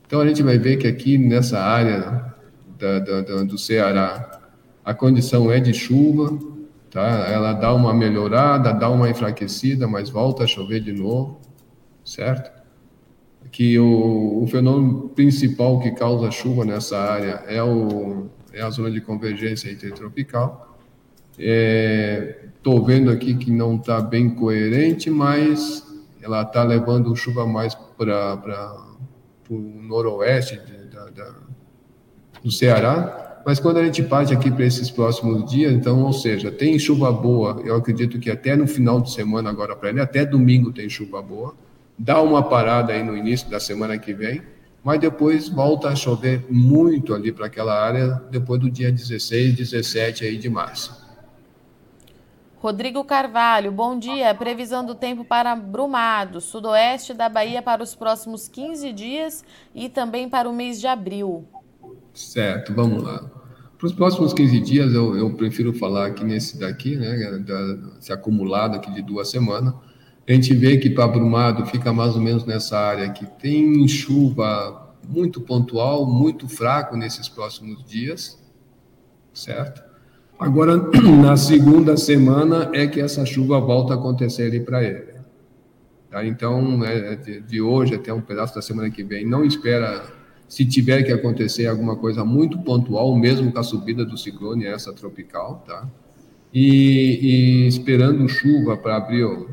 Então 0.08 0.22
a 0.22 0.28
gente 0.28 0.42
vai 0.42 0.58
ver 0.58 0.78
que 0.78 0.88
aqui 0.88 1.18
nessa 1.18 1.60
área 1.60 2.34
da, 2.80 3.00
da, 3.00 3.22
da, 3.22 3.44
do 3.44 3.58
Ceará, 3.58 4.40
a 4.84 4.94
condição 4.94 5.52
é 5.52 5.60
de 5.60 5.74
chuva, 5.74 6.40
tá? 6.90 7.28
Ela 7.30 7.52
dá 7.52 7.74
uma 7.74 7.94
melhorada, 7.94 8.72
dá 8.72 8.90
uma 8.90 9.10
enfraquecida, 9.10 9.86
mas 9.86 10.10
volta 10.10 10.46
a 10.46 10.48
chover 10.48 10.80
de 10.80 10.94
novo, 10.94 11.42
certo? 12.06 12.50
Que 13.52 13.78
o, 13.78 14.44
o 14.44 14.48
fenômeno 14.48 15.10
principal 15.10 15.82
que 15.82 15.92
causa 15.92 16.32
chuva 16.32 16.64
nessa 16.64 16.98
área 16.98 17.44
é, 17.46 17.62
o, 17.62 18.28
é 18.54 18.62
a 18.62 18.70
zona 18.70 18.90
de 18.90 19.02
convergência 19.02 19.70
intertropical. 19.70 20.80
Estou 21.38 22.80
é, 22.80 22.86
vendo 22.86 23.12
aqui 23.12 23.36
que 23.36 23.52
não 23.52 23.76
está 23.76 24.00
bem 24.00 24.30
coerente, 24.30 25.10
mas 25.10 25.86
ela 26.22 26.44
está 26.44 26.64
levando 26.64 27.14
chuva 27.14 27.46
mais 27.46 27.76
para 27.76 28.87
o 29.50 29.82
noroeste 29.82 30.60
de, 30.66 30.96
da, 30.96 31.06
da, 31.10 31.34
do 32.44 32.52
Ceará, 32.52 33.42
mas 33.46 33.60
quando 33.60 33.78
a 33.78 33.86
gente 33.86 34.04
parte 34.04 34.34
aqui 34.34 34.52
para 34.52 34.66
esses 34.66 34.92
próximos 34.92 35.50
dias, 35.50 35.72
então, 35.72 36.04
ou 36.04 36.12
seja, 36.12 36.52
tem 36.52 36.78
chuva 36.78 37.12
boa, 37.12 37.62
eu 37.64 37.76
acredito 37.76 38.20
que 38.20 38.30
até 38.30 38.56
no 38.56 38.68
final 38.68 39.00
de 39.00 39.12
semana 39.12 39.50
agora 39.50 39.76
para 39.76 39.90
ele, 39.90 40.02
até 40.02 40.26
domingo 40.26 40.74
tem 40.74 40.90
chuva 40.90 41.22
boa, 41.22 41.56
dá 41.98 42.22
uma 42.22 42.44
parada 42.44 42.92
aí 42.92 43.02
no 43.02 43.16
início 43.16 43.50
da 43.50 43.60
semana 43.60 43.98
que 43.98 44.14
vem, 44.14 44.42
mas 44.84 45.00
depois 45.00 45.48
volta 45.48 45.88
a 45.88 45.96
chover 45.96 46.46
muito 46.50 47.14
ali 47.14 47.32
para 47.32 47.46
aquela 47.46 47.74
área 47.82 48.22
depois 48.30 48.60
do 48.60 48.70
dia 48.70 48.92
16, 48.92 49.56
17 49.56 50.26
aí 50.26 50.38
de 50.38 50.50
março. 50.50 51.07
Rodrigo 52.60 53.04
Carvalho, 53.04 53.72
bom 53.72 54.00
dia. 54.00 54.34
Previsão 54.34 54.84
do 54.84 54.96
tempo 54.96 55.24
para 55.24 55.56
Brumado, 55.56 56.42
sudoeste 56.42 57.14
da 57.14 57.30
Bahia 57.30 57.62
para 57.62 57.84
os 57.84 57.94
próximos 57.94 58.48
15 58.48 58.92
dias 58.94 59.46
e 59.76 59.88
também 59.88 60.28
para 60.28 60.50
o 60.50 60.54
mês 60.54 60.80
de 60.80 60.88
abril. 60.88 61.46
Certo, 62.14 62.74
vamos 62.74 63.04
lá. 63.04 63.30
Para 63.78 63.86
os 63.86 63.94
próximos 63.94 64.34
15 64.34 64.60
dias, 64.60 64.92
eu, 64.92 65.16
eu, 65.16 65.36
prefiro 65.36 65.72
falar 65.72 66.08
aqui 66.08 66.24
nesse 66.24 66.60
daqui, 66.60 66.96
né, 66.96 67.38
da, 67.46 67.78
esse 68.00 68.12
acumulado 68.12 68.76
aqui 68.76 68.92
de 68.92 69.04
duas 69.04 69.30
semanas. 69.30 69.76
A 70.28 70.32
gente 70.32 70.54
vê 70.56 70.78
que 70.78 70.90
para 70.90 71.08
Brumado 71.08 71.64
fica 71.68 71.94
mais 71.94 72.16
ou 72.16 72.22
menos 72.22 72.44
nessa 72.44 72.78
área 72.80 73.08
que 73.12 73.26
tem 73.26 73.88
chuva 73.88 74.96
muito 75.08 75.40
pontual, 75.42 76.08
muito 76.08 76.50
fraco 76.50 76.98
nesses 76.98 77.30
próximos 77.30 77.86
dias, 77.86 78.44
certo? 79.32 79.87
Agora, 80.40 80.78
na 81.22 81.36
segunda 81.36 81.98
semana 81.98 82.70
é 82.74 82.86
que 82.86 83.02
essa 83.02 83.26
chuva 83.26 83.60
volta 83.60 83.94
a 83.94 83.98
acontecer 83.98 84.44
ali 84.44 84.60
para 84.60 84.84
ele. 84.84 85.18
Tá? 86.12 86.26
Então, 86.26 86.84
é, 86.86 87.16
de, 87.16 87.42
de 87.42 87.62
hoje 87.62 87.96
até 87.96 88.14
um 88.14 88.22
pedaço 88.22 88.54
da 88.54 88.62
semana 88.62 88.90
que 88.90 89.04
vem, 89.04 89.26
não 89.26 89.44
espera 89.44 90.06
se 90.48 90.64
tiver 90.66 91.04
que 91.04 91.12
acontecer 91.12 91.66
alguma 91.68 91.96
coisa 91.96 92.24
muito 92.24 92.60
pontual, 92.60 93.16
mesmo 93.16 93.52
com 93.52 93.60
a 93.60 93.64
subida 93.64 94.06
do 94.06 94.18
ciclone, 94.18 94.66
essa 94.66 94.94
tropical, 94.94 95.64
tá? 95.68 95.90
E, 96.54 97.66
e 97.66 97.68
esperando 97.68 98.30
chuva 98.30 98.78
para 98.78 98.96
abril. 98.96 99.50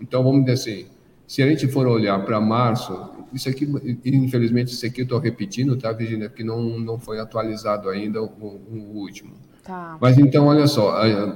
Então, 0.00 0.22
vamos 0.22 0.44
dizer 0.44 0.52
assim, 0.52 0.86
se 1.26 1.42
a 1.42 1.48
gente 1.48 1.66
for 1.66 1.86
olhar 1.86 2.24
para 2.24 2.40
março, 2.40 3.10
isso 3.32 3.48
aqui, 3.48 3.66
infelizmente, 4.04 4.68
isso 4.68 4.86
aqui 4.86 5.00
eu 5.00 5.04
estou 5.04 5.18
repetindo, 5.18 5.76
tá, 5.76 5.90
Virginia? 5.92 6.28
Porque 6.28 6.44
não, 6.44 6.78
não 6.78 6.98
foi 6.98 7.18
atualizado 7.18 7.88
ainda 7.88 8.22
o, 8.22 8.26
o 8.26 8.98
último. 8.98 9.34
Tá. 9.66 9.98
Mas 10.00 10.16
então, 10.16 10.46
olha 10.46 10.66
só, 10.68 10.94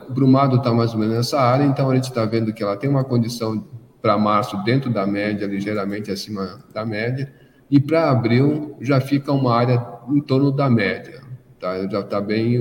o 0.09 0.12
Brumado 0.12 0.57
está 0.57 0.73
mais 0.73 0.93
ou 0.93 1.01
menos 1.01 1.16
nessa 1.16 1.40
área, 1.40 1.64
então 1.64 1.90
a 1.90 1.95
gente 1.97 2.05
está 2.05 2.25
vendo 2.25 2.53
que 2.53 2.62
ela 2.62 2.77
tem 2.77 2.88
uma 2.88 3.03
condição 3.03 3.66
para 4.01 4.16
março 4.16 4.57
dentro 4.62 4.88
da 4.88 5.05
média, 5.05 5.47
ligeiramente 5.47 6.12
acima 6.12 6.61
da 6.73 6.87
média, 6.87 7.33
e 7.69 7.81
para 7.81 8.09
abril 8.09 8.77
já 8.81 9.01
fica 9.01 9.33
uma 9.33 9.55
área 9.55 9.85
em 10.09 10.21
torno 10.21 10.53
da 10.53 10.71
média, 10.71 11.21
tá? 11.59 11.87
já 11.88 12.01
está 12.01 12.21
bem 12.21 12.57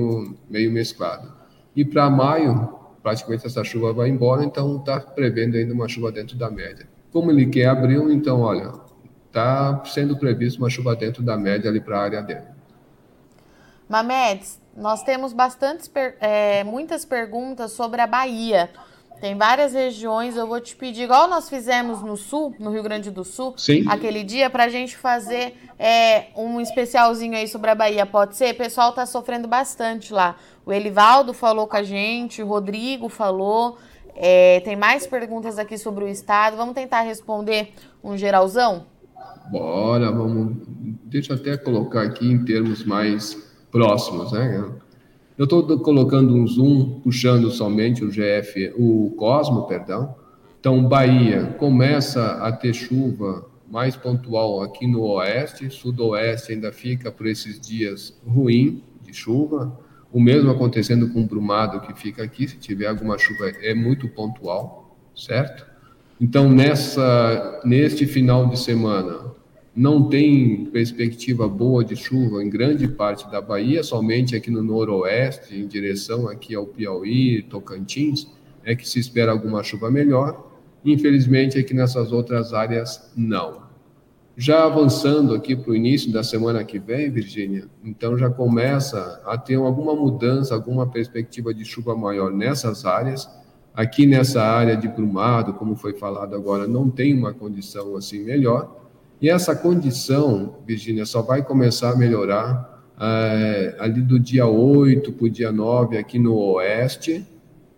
meio 0.49 0.71
mesclado. 0.71 1.31
E 1.75 1.85
para 1.85 2.09
maio, 2.09 2.73
praticamente 3.03 3.45
essa 3.45 3.63
chuva 3.63 3.93
vai 3.93 4.09
embora, 4.09 4.43
então 4.43 4.77
está 4.77 4.99
prevendo 4.99 5.55
ainda 5.55 5.73
uma 5.73 5.87
chuva 5.87 6.11
dentro 6.11 6.35
da 6.35 6.49
média. 6.49 6.87
Como 7.11 7.29
ele 7.29 7.45
quer 7.45 7.67
abril, 7.67 8.11
então, 8.11 8.41
olha, 8.41 8.73
está 9.27 9.83
sendo 9.85 10.17
previsto 10.17 10.57
uma 10.57 10.69
chuva 10.69 10.95
dentro 10.95 11.21
da 11.21 11.37
média 11.37 11.69
ali 11.69 11.79
para 11.79 11.99
a 11.99 12.03
área 12.03 12.21
dele. 12.21 12.59
Mamedes, 13.87 14.59
nós 14.79 15.03
temos 15.03 15.33
bastantes, 15.33 15.91
é, 16.19 16.63
muitas 16.63 17.05
perguntas 17.05 17.73
sobre 17.73 18.01
a 18.01 18.07
Bahia. 18.07 18.69
Tem 19.19 19.35
várias 19.35 19.73
regiões, 19.73 20.37
eu 20.37 20.47
vou 20.47 20.61
te 20.61 20.73
pedir, 20.77 21.03
igual 21.03 21.27
nós 21.27 21.49
fizemos 21.49 22.01
no 22.01 22.15
Sul, 22.15 22.55
no 22.57 22.71
Rio 22.71 22.81
Grande 22.81 23.11
do 23.11 23.25
Sul, 23.25 23.53
Sim. 23.57 23.83
aquele 23.89 24.23
dia, 24.23 24.49
para 24.49 24.63
a 24.63 24.69
gente 24.69 24.95
fazer 24.95 25.57
é, 25.77 26.27
um 26.37 26.61
especialzinho 26.61 27.35
aí 27.35 27.45
sobre 27.45 27.69
a 27.69 27.75
Bahia, 27.75 28.05
pode 28.05 28.37
ser? 28.37 28.53
O 28.53 28.57
pessoal 28.57 28.91
está 28.91 29.05
sofrendo 29.05 29.45
bastante 29.45 30.13
lá. 30.13 30.37
O 30.65 30.71
Elivaldo 30.71 31.33
falou 31.33 31.67
com 31.67 31.75
a 31.75 31.83
gente, 31.83 32.41
o 32.41 32.47
Rodrigo 32.47 33.09
falou. 33.09 33.77
É, 34.15 34.61
tem 34.61 34.77
mais 34.77 35.05
perguntas 35.05 35.59
aqui 35.59 35.77
sobre 35.77 36.05
o 36.05 36.07
estado. 36.07 36.55
Vamos 36.55 36.73
tentar 36.73 37.01
responder 37.01 37.73
um 38.01 38.15
geralzão? 38.15 38.85
Bora, 39.51 40.11
vamos. 40.11 40.57
Deixa 41.03 41.33
eu 41.33 41.37
até 41.37 41.57
colocar 41.57 42.03
aqui 42.03 42.25
em 42.25 42.45
termos 42.45 42.85
mais 42.85 43.48
próximos, 43.71 44.31
né? 44.31 44.63
Eu 45.37 45.45
estou 45.45 45.79
colocando 45.79 46.35
um 46.35 46.45
zoom, 46.45 46.99
puxando 46.99 47.49
somente 47.49 48.03
o 48.03 48.09
GF, 48.09 48.73
o 48.77 49.13
Cosmo, 49.17 49.67
perdão. 49.67 50.15
Então, 50.59 50.83
Bahia 50.83 51.55
começa 51.57 52.33
a 52.43 52.51
ter 52.51 52.73
chuva 52.73 53.47
mais 53.71 53.95
pontual 53.95 54.61
aqui 54.61 54.85
no 54.85 55.01
oeste, 55.03 55.69
sudoeste 55.69 56.51
ainda 56.51 56.71
fica 56.73 57.09
por 57.11 57.27
esses 57.27 57.59
dias 57.59 58.19
ruim 58.27 58.83
de 59.01 59.13
chuva. 59.13 59.79
O 60.11 60.19
mesmo 60.19 60.49
acontecendo 60.49 61.09
com 61.13 61.21
o 61.21 61.25
Brumado 61.25 61.79
que 61.81 61.93
fica 61.93 62.23
aqui, 62.23 62.47
se 62.47 62.57
tiver 62.57 62.87
alguma 62.87 63.17
chuva 63.17 63.49
é 63.61 63.73
muito 63.73 64.09
pontual, 64.09 64.97
certo? 65.15 65.65
Então, 66.19 66.49
nessa, 66.49 67.61
neste 67.63 68.05
final 68.05 68.47
de 68.47 68.59
semana, 68.59 69.33
não 69.79 70.09
tem 70.09 70.65
perspectiva 70.65 71.47
boa 71.47 71.85
de 71.85 71.95
chuva 71.95 72.43
em 72.43 72.49
grande 72.49 72.85
parte 72.85 73.31
da 73.31 73.39
Bahia, 73.39 73.81
somente 73.81 74.35
aqui 74.35 74.51
no 74.51 74.61
noroeste, 74.61 75.55
em 75.57 75.65
direção 75.65 76.27
aqui 76.27 76.53
ao 76.53 76.65
Piauí, 76.65 77.43
Tocantins, 77.43 78.27
é 78.65 78.75
que 78.75 78.85
se 78.85 78.99
espera 78.99 79.31
alguma 79.31 79.63
chuva 79.63 79.89
melhor. 79.89 80.51
Infelizmente, 80.83 81.57
aqui 81.57 81.73
nessas 81.73 82.11
outras 82.11 82.53
áreas, 82.53 83.09
não. 83.15 83.69
Já 84.35 84.65
avançando 84.65 85.33
aqui 85.33 85.55
para 85.55 85.71
o 85.71 85.75
início 85.75 86.11
da 86.11 86.23
semana 86.25 86.61
que 86.65 86.77
vem, 86.77 87.09
Virgínia, 87.09 87.63
então 87.81 88.17
já 88.17 88.29
começa 88.29 89.21
a 89.25 89.37
ter 89.37 89.55
alguma 89.55 89.95
mudança, 89.95 90.53
alguma 90.53 90.87
perspectiva 90.87 91.53
de 91.53 91.63
chuva 91.63 91.95
maior 91.95 92.33
nessas 92.33 92.83
áreas. 92.83 93.29
Aqui 93.73 94.05
nessa 94.05 94.43
área 94.43 94.75
de 94.75 94.89
Brumado, 94.89 95.53
como 95.53 95.73
foi 95.77 95.93
falado 95.93 96.35
agora, 96.35 96.67
não 96.67 96.89
tem 96.89 97.13
uma 97.13 97.33
condição 97.33 97.95
assim 97.95 98.25
melhor. 98.25 98.88
E 99.21 99.29
essa 99.29 99.55
condição, 99.55 100.59
Virgínia, 100.65 101.05
só 101.05 101.21
vai 101.21 101.43
começar 101.43 101.91
a 101.91 101.95
melhorar 101.95 102.83
é, 102.99 103.75
ali 103.79 104.01
do 104.01 104.19
dia 104.19 104.45
8 104.45 105.11
para 105.11 105.25
o 105.25 105.29
dia 105.29 105.51
9 105.51 105.97
aqui 105.97 106.17
no 106.17 106.35
oeste, 106.35 107.25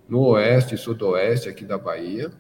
no 0.08 0.20
oeste 0.20 0.76
e 0.76 0.78
sudoeste 0.78 1.50
aqui 1.50 1.66
da 1.66 1.78
Bahia, 1.78 2.32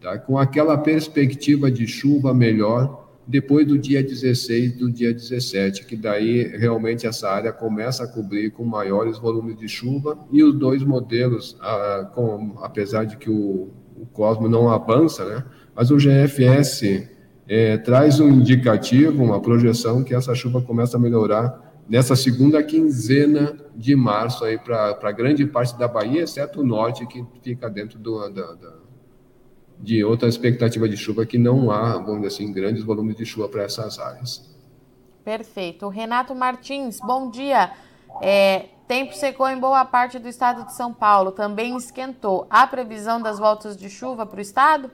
tá? 0.00 0.18
com 0.18 0.38
aquela 0.38 0.76
perspectiva 0.76 1.70
de 1.70 1.86
chuva 1.86 2.34
melhor 2.34 3.06
depois 3.28 3.66
do 3.66 3.76
dia 3.76 4.02
16 4.02 4.78
do 4.78 4.90
dia 4.90 5.12
17, 5.12 5.84
que 5.84 5.94
daí 5.94 6.44
realmente 6.56 7.06
essa 7.06 7.28
área 7.28 7.52
começa 7.52 8.04
a 8.04 8.08
cobrir 8.08 8.50
com 8.50 8.64
maiores 8.64 9.18
volumes 9.18 9.56
de 9.56 9.68
chuva 9.68 10.18
e 10.32 10.42
os 10.42 10.54
dois 10.54 10.82
modelos, 10.82 11.56
ah, 11.60 12.10
com, 12.14 12.56
apesar 12.62 13.04
de 13.04 13.18
que 13.18 13.28
o, 13.28 13.68
o 13.94 14.06
Cosmo 14.14 14.48
não 14.48 14.70
avança, 14.70 15.26
né? 15.26 15.44
mas 15.76 15.90
o 15.90 15.96
GFS 15.98 17.17
é, 17.48 17.78
traz 17.78 18.20
um 18.20 18.28
indicativo, 18.28 19.24
uma 19.24 19.40
projeção 19.40 20.04
que 20.04 20.14
essa 20.14 20.34
chuva 20.34 20.60
começa 20.60 20.96
a 20.96 21.00
melhorar 21.00 21.82
nessa 21.88 22.14
segunda 22.14 22.62
quinzena 22.62 23.56
de 23.74 23.96
março 23.96 24.44
aí 24.44 24.58
para 24.58 25.10
grande 25.12 25.46
parte 25.46 25.76
da 25.78 25.88
Bahia, 25.88 26.22
exceto 26.22 26.60
o 26.60 26.66
norte 26.66 27.06
que 27.06 27.24
fica 27.42 27.70
dentro 27.70 27.98
do, 27.98 28.28
da, 28.28 28.52
da 28.52 28.88
de 29.80 30.04
outra 30.04 30.28
expectativa 30.28 30.88
de 30.88 30.96
chuva 30.96 31.24
que 31.24 31.38
não 31.38 31.70
há, 31.70 31.92
vamos 31.92 32.16
dizer 32.16 32.26
assim, 32.26 32.52
grandes 32.52 32.82
volumes 32.82 33.16
de 33.16 33.24
chuva 33.24 33.48
para 33.48 33.62
essas 33.62 33.98
áreas. 33.98 34.44
Perfeito. 35.24 35.88
Renato 35.88 36.34
Martins, 36.34 36.98
bom 37.00 37.30
dia. 37.30 37.70
É, 38.20 38.66
tempo 38.88 39.14
secou 39.14 39.48
em 39.48 39.58
boa 39.58 39.84
parte 39.84 40.18
do 40.18 40.28
estado 40.28 40.64
de 40.64 40.74
São 40.74 40.92
Paulo, 40.92 41.30
também 41.30 41.76
esquentou. 41.76 42.46
Há 42.50 42.66
previsão 42.66 43.22
das 43.22 43.38
voltas 43.38 43.76
de 43.76 43.88
chuva 43.88 44.26
para 44.26 44.38
o 44.38 44.42
estado? 44.42 44.90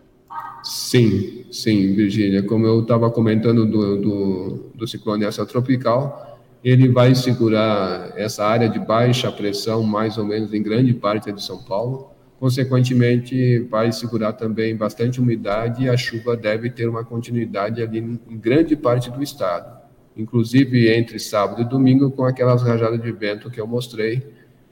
Sim, 0.63 1.45
sim, 1.51 1.95
Virgínia. 1.95 2.43
Como 2.43 2.67
eu 2.67 2.81
estava 2.81 3.11
comentando 3.11 3.67
do, 3.67 4.01
do, 4.01 4.71
do 4.75 4.87
ciclone 4.89 5.27
tropical, 5.49 6.41
ele 6.63 6.89
vai 6.89 7.15
segurar 7.15 8.13
essa 8.17 8.45
área 8.45 8.69
de 8.69 8.79
baixa 8.79 9.31
pressão 9.31 9.83
mais 9.83 10.17
ou 10.17 10.25
menos 10.25 10.55
em 10.55 10.63
grande 10.63 10.95
parte 10.95 11.31
de 11.31 11.43
São 11.43 11.63
Paulo 11.63 12.15
consequentemente 12.45 13.61
vai 13.71 13.91
segurar 13.91 14.35
também 14.35 14.77
bastante 14.77 15.19
umidade 15.19 15.85
e 15.85 15.89
a 15.89 15.97
chuva 15.97 16.37
deve 16.37 16.69
ter 16.69 16.87
uma 16.87 17.03
continuidade 17.03 17.81
ali 17.81 17.99
em 17.99 18.37
grande 18.37 18.77
parte 18.77 19.11
do 19.11 19.23
estado, 19.23 19.81
inclusive 20.15 20.95
entre 20.95 21.19
sábado 21.19 21.63
e 21.63 21.65
domingo 21.65 22.11
com 22.11 22.23
aquelas 22.23 22.63
rajadas 22.63 23.01
de 23.01 23.11
vento 23.13 23.51
que 23.51 23.59
eu 23.59 23.67
mostrei, 23.67 24.23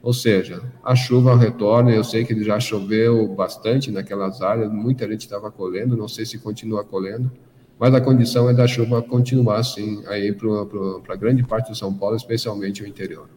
ou 0.03 0.11
seja, 0.11 0.61
a 0.83 0.93
chuva 0.97 1.33
retorna, 1.33 1.89
eu 1.89 2.03
sei 2.03 2.25
que 2.25 2.43
já 2.43 2.59
choveu 2.59 3.25
bastante 3.29 3.89
naquelas 3.89 4.41
áreas, 4.41 4.69
muita 4.69 5.07
gente 5.09 5.21
estava 5.21 5.49
colhendo, 5.49 5.95
não 5.95 6.09
sei 6.09 6.25
se 6.25 6.37
continua 6.37 6.83
colhendo, 6.83 7.31
mas 7.79 7.95
a 7.95 8.01
condição 8.01 8.49
é 8.49 8.53
da 8.53 8.67
chuva 8.67 9.01
continuar 9.01 9.59
assim 9.59 10.03
aí 10.07 10.33
para 10.33 11.15
grande 11.15 11.41
parte 11.41 11.71
de 11.71 11.77
São 11.77 11.93
Paulo, 11.93 12.17
especialmente 12.17 12.83
o 12.83 12.87
interior. 12.87 13.29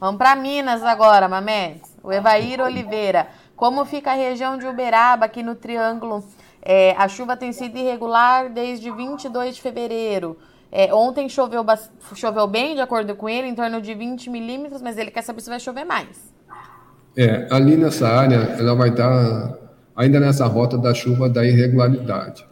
Vamos 0.00 0.16
para 0.16 0.34
Minas 0.34 0.82
agora, 0.82 1.28
Mamedes. 1.28 1.94
O 2.02 2.10
Evair 2.10 2.62
Oliveira. 2.62 3.28
Como 3.54 3.84
fica 3.84 4.12
a 4.12 4.14
região 4.14 4.56
de 4.56 4.66
Uberaba, 4.66 5.26
aqui 5.26 5.42
no 5.42 5.54
Triângulo? 5.54 6.24
É, 6.62 6.94
a 6.96 7.08
chuva 7.08 7.36
tem 7.36 7.52
sido 7.52 7.76
irregular 7.76 8.50
desde 8.50 8.90
22 8.90 9.56
de 9.56 9.60
fevereiro. 9.60 10.36
É, 10.70 10.92
ontem 10.92 11.28
choveu, 11.28 11.64
choveu 12.14 12.46
bem, 12.46 12.74
de 12.74 12.80
acordo 12.80 13.14
com 13.14 13.28
ele, 13.28 13.46
em 13.46 13.54
torno 13.54 13.80
de 13.80 13.94
20 13.94 14.28
milímetros, 14.30 14.82
mas 14.82 14.98
ele 14.98 15.10
quer 15.10 15.22
saber 15.22 15.40
se 15.40 15.48
vai 15.48 15.60
chover 15.60 15.84
mais. 15.84 16.34
É, 17.16 17.46
ali 17.50 17.76
nessa 17.76 18.08
área, 18.08 18.56
ela 18.58 18.74
vai 18.74 18.90
estar 18.90 19.58
ainda 19.94 20.20
nessa 20.20 20.46
rota 20.46 20.76
da 20.76 20.92
chuva 20.92 21.28
da 21.28 21.46
irregularidade. 21.46 22.46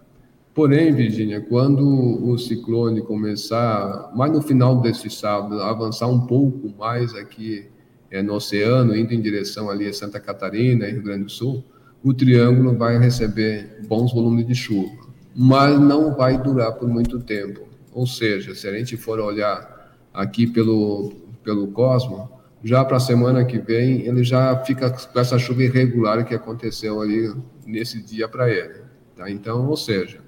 Porém, 0.55 0.95
Virginia, 0.95 1.41
quando 1.41 1.85
o 1.85 2.39
ciclone 2.39 3.03
começar, 3.03 4.13
mais 4.15 4.33
no 4.33 4.41
final 4.41 4.81
desse 4.81 5.11
sábado, 5.11 5.61
avançar 5.61 6.07
um 6.07 6.21
pouco 6.21 6.73
mais 6.79 7.13
aqui 7.15 7.67
é, 8.11 8.23
no 8.23 8.35
oceano, 8.35 8.97
indo 8.97 9.13
em 9.13 9.21
direção 9.21 9.69
ali 9.69 9.89
a 9.89 9.93
Santa 9.93 10.21
Catarina 10.21 10.87
e 10.87 10.93
Rio 10.93 11.03
Grande 11.03 11.25
do 11.25 11.31
Sul, 11.31 11.65
o 12.05 12.15
triângulo 12.15 12.77
vai 12.77 12.99
receber 12.99 13.81
bons 13.89 14.13
volumes 14.13 14.47
de 14.47 14.55
chuva, 14.55 14.93
mas 15.35 15.81
não 15.81 16.15
vai 16.15 16.39
durar 16.39 16.73
por 16.73 16.89
muito 16.89 17.19
tempo. 17.19 17.63
Ou 17.95 18.07
seja, 18.07 18.55
se 18.55 18.67
a 18.67 18.77
gente 18.77 18.97
for 18.97 19.21
olhar 19.21 19.97
aqui 20.13 20.49
pelo, 20.49 21.13
pelo 21.45 21.69
Cosmo, 21.69 22.29
já 22.63 22.85
para 22.85 22.97
a 22.97 23.01
semana 23.01 23.45
que 23.45 23.59
vem, 23.59 24.01
ele 24.07 24.25
já 24.25 24.57
fica 24.65 24.91
com 24.91 25.21
essa 25.21 25.39
chuva 25.39 25.63
irregular 25.63 26.25
que 26.25 26.35
aconteceu 26.35 27.01
ali 27.01 27.33
nesse 27.65 28.03
dia 28.03 28.27
para 28.27 28.51
ele. 28.51 28.83
Tá? 29.15 29.31
Então, 29.31 29.69
ou 29.69 29.77
seja, 29.77 30.19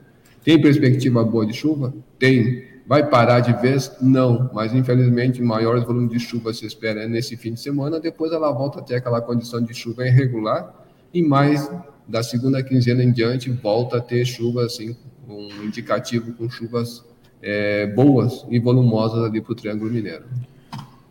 tem 0.44 0.60
perspectiva 0.60 1.24
boa 1.24 1.44
de 1.44 1.52
chuva? 1.52 1.92
Tem. 2.18 2.76
Vai 2.86 3.10
parar 3.10 3.40
de 3.40 3.52
vez? 3.60 3.90
Não, 4.00 4.48
mas 4.54 4.72
infelizmente 4.72 5.42
maiores 5.42 5.82
volumes 5.82 6.10
de 6.10 6.20
chuva 6.20 6.54
se 6.54 6.64
espera 6.64 7.08
nesse 7.08 7.36
fim 7.36 7.54
de 7.54 7.60
semana, 7.60 7.98
depois 7.98 8.30
ela 8.30 8.52
volta 8.52 8.78
a 8.78 8.82
ter 8.82 8.94
aquela 8.94 9.20
condição 9.20 9.60
de 9.60 9.74
chuva 9.74 10.06
irregular 10.06 10.72
e 11.12 11.20
mais 11.20 11.68
da 12.06 12.22
segunda 12.22 12.62
quinzena 12.62 13.02
em 13.02 13.10
diante 13.10 13.50
volta 13.50 13.96
a 13.96 14.00
ter 14.00 14.24
chuva 14.24 14.64
assim, 14.64 14.96
um 15.28 15.64
indicativo 15.64 16.32
com 16.34 16.48
chuvas 16.48 17.04
é, 17.48 17.86
boas 17.86 18.44
e 18.50 18.58
volumosas 18.58 19.22
ali 19.22 19.40
para 19.40 19.52
o 19.52 19.54
Triângulo 19.54 19.88
Mineiro. 19.88 20.24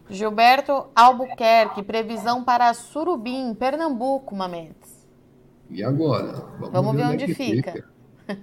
Gilberto 0.09 0.87
Albuquerque, 0.93 1.81
previsão 1.81 2.43
para 2.43 2.73
Surubim, 2.73 3.53
Pernambuco, 3.53 4.35
Mametes. 4.35 5.07
E 5.69 5.81
agora? 5.81 6.33
Vamos, 6.59 6.71
Vamos 6.71 6.95
ver, 6.95 7.05
onde, 7.05 7.23
onde 7.23 7.33
fica. 7.33 7.71
fica. 7.71 7.87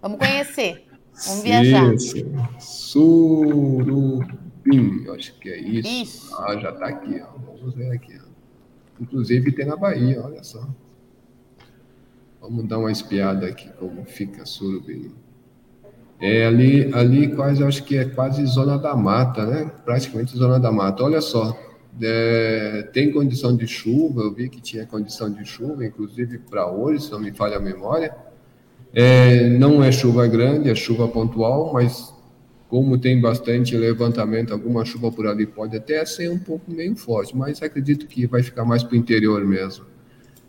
Vamos 0.00 0.18
conhecer. 0.18 0.86
Vamos 1.26 1.42
viajar. 1.42 1.92
Isso. 1.94 2.16
Surubim, 2.58 4.16
acho 5.14 5.38
que 5.38 5.50
é 5.50 5.58
isso. 5.58 5.88
isso. 5.88 6.34
Ah, 6.42 6.56
já 6.56 6.70
está 6.70 6.86
aqui, 6.86 7.20
ó. 7.22 7.26
Vamos 7.38 7.74
ver 7.74 7.92
aqui. 7.92 8.18
Ó. 8.18 8.24
Inclusive 9.02 9.52
tem 9.52 9.66
na 9.66 9.76
Bahia, 9.76 10.24
olha 10.24 10.42
só. 10.42 10.66
Vamos 12.40 12.66
dar 12.66 12.78
uma 12.78 12.90
espiada 12.90 13.46
aqui 13.46 13.68
como 13.74 14.02
fica 14.06 14.46
Surubim. 14.46 15.14
É 16.26 16.46
ali, 16.46 16.90
ali 16.94 17.28
quase, 17.28 17.62
acho 17.62 17.84
que 17.84 17.98
é 17.98 18.06
quase 18.06 18.46
zona 18.46 18.78
da 18.78 18.96
mata, 18.96 19.44
né? 19.44 19.70
Praticamente 19.84 20.34
zona 20.34 20.58
da 20.58 20.72
mata. 20.72 21.04
Olha 21.04 21.20
só, 21.20 21.54
é, 22.00 22.88
tem 22.94 23.12
condição 23.12 23.54
de 23.54 23.66
chuva, 23.66 24.22
eu 24.22 24.32
vi 24.32 24.48
que 24.48 24.58
tinha 24.58 24.86
condição 24.86 25.30
de 25.30 25.44
chuva, 25.44 25.84
inclusive 25.84 26.38
para 26.38 26.66
hoje, 26.66 27.04
se 27.04 27.12
não 27.12 27.20
me 27.20 27.30
falha 27.30 27.58
a 27.58 27.60
memória. 27.60 28.16
É, 28.94 29.50
não 29.50 29.84
é 29.84 29.92
chuva 29.92 30.26
grande, 30.26 30.70
é 30.70 30.74
chuva 30.74 31.06
pontual, 31.06 31.74
mas 31.74 32.14
como 32.70 32.96
tem 32.96 33.20
bastante 33.20 33.76
levantamento, 33.76 34.54
alguma 34.54 34.82
chuva 34.82 35.12
por 35.12 35.26
ali 35.26 35.46
pode 35.46 35.76
até 35.76 36.02
ser 36.06 36.30
um 36.30 36.38
pouco 36.38 36.70
meio 36.70 36.96
forte, 36.96 37.36
mas 37.36 37.62
acredito 37.62 38.06
que 38.06 38.26
vai 38.26 38.42
ficar 38.42 38.64
mais 38.64 38.82
para 38.82 38.94
o 38.94 38.96
interior 38.96 39.44
mesmo. 39.44 39.84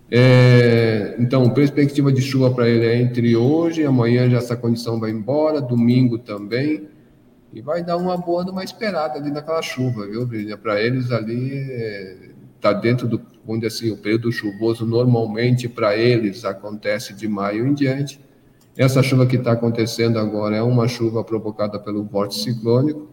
É, 0.10 1.16
então, 1.18 1.50
perspectiva 1.50 2.12
de 2.12 2.22
chuva 2.22 2.52
para 2.52 2.70
ele 2.70 2.86
é 2.86 3.02
entre 3.02 3.36
hoje 3.36 3.82
e 3.82 3.86
amanhã 3.86 4.30
já 4.30 4.38
essa 4.38 4.56
condição 4.56 5.00
vai 5.00 5.12
embora, 5.12 5.60
domingo 5.60 6.20
também, 6.20 6.88
e 7.52 7.62
vai 7.62 7.84
dar 7.84 7.98
uma 7.98 8.18
boa, 8.18 8.44
uma 8.50 8.64
esperada 8.64 9.18
ali 9.18 9.32
naquela 9.32 9.62
chuva, 9.62 10.06
viu, 10.06 10.26
Brilha? 10.26 10.58
Para 10.58 10.82
eles 10.82 11.12
ali 11.12 11.58
está 12.56 12.70
é, 12.70 12.74
dentro 12.74 13.08
do, 13.08 13.22
onde 13.48 13.66
assim, 13.66 13.92
o 13.92 13.98
período 13.98 14.32
chuvoso 14.32 14.86
normalmente 14.86 15.68
para 15.68 15.96
eles 15.98 16.46
acontece 16.46 17.14
de 17.14 17.28
maio 17.28 17.66
em 17.66 17.74
diante, 17.74 18.20
essa 18.78 19.02
chuva 19.02 19.26
que 19.26 19.38
está 19.38 19.54
acontecendo 19.54 20.20
agora 20.20 20.58
é 20.58 20.62
uma 20.62 20.88
chuva 20.88 21.24
provocada 21.24 21.80
pelo 21.80 22.04
vórtice 22.04 22.44
ciclônico. 22.44 23.08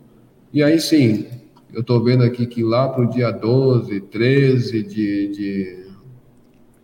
E 0.52 0.61
aí 0.61 0.81
sim, 0.81 1.26
eu 1.72 1.83
estou 1.83 2.02
vendo 2.02 2.24
aqui 2.24 2.46
que 2.46 2.64
lá 2.64 2.88
para 2.88 3.05
o 3.05 3.09
dia 3.09 3.31
12, 3.31 4.00
13 4.00 4.83
de, 4.83 5.28
de, 5.28 5.82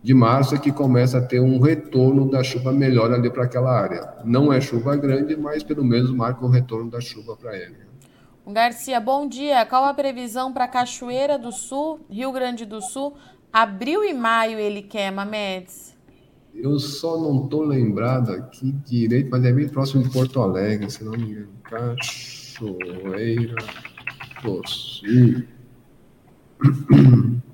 de 0.01 0.13
março 0.13 0.55
é 0.55 0.57
que 0.57 0.71
começa 0.71 1.17
a 1.17 1.21
ter 1.21 1.41
um 1.41 1.59
retorno 1.59 2.29
da 2.29 2.41
chuva 2.41 2.71
melhor 2.71 3.11
ali 3.11 3.29
para 3.29 3.43
aquela 3.43 3.77
área. 3.77 4.13
Não 4.23 4.51
é 4.51 4.61
chuva 4.61 4.95
grande, 4.95 5.35
mas 5.35 5.61
pelo 5.61 5.83
menos 5.83 6.09
marca 6.11 6.45
o 6.45 6.49
retorno 6.49 6.89
da 6.89 7.01
chuva 7.01 7.35
para 7.35 7.57
ele. 7.57 7.75
Garcia, 8.47 8.99
bom 8.99 9.27
dia. 9.27 9.65
Qual 9.65 9.83
a 9.83 9.93
previsão 9.93 10.53
para 10.53 10.67
Cachoeira 10.67 11.37
do 11.37 11.51
Sul, 11.51 11.99
Rio 12.09 12.31
Grande 12.31 12.65
do 12.65 12.81
Sul? 12.81 13.15
Abril 13.51 14.03
e 14.03 14.13
maio 14.13 14.57
ele 14.57 14.81
queima, 14.81 15.25
Médici? 15.25 15.93
Eu 16.55 16.79
só 16.79 17.19
não 17.19 17.43
estou 17.43 17.63
lembrado 17.63 18.31
aqui 18.31 18.71
direito, 18.71 19.29
mas 19.29 19.43
é 19.45 19.51
bem 19.51 19.67
próximo 19.67 20.01
de 20.01 20.09
Porto 20.09 20.41
Alegre, 20.41 20.89
se 20.89 21.03
não 21.03 21.11
me 21.11 21.23
engano. 21.23 21.49
Cachoeira 21.63 23.55
do 24.43 24.61
Sul. 24.65 25.43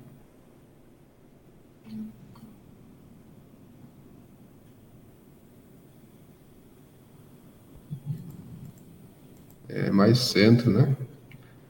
É 9.84 9.90
mais 9.90 10.18
centro, 10.18 10.70
né? 10.70 10.96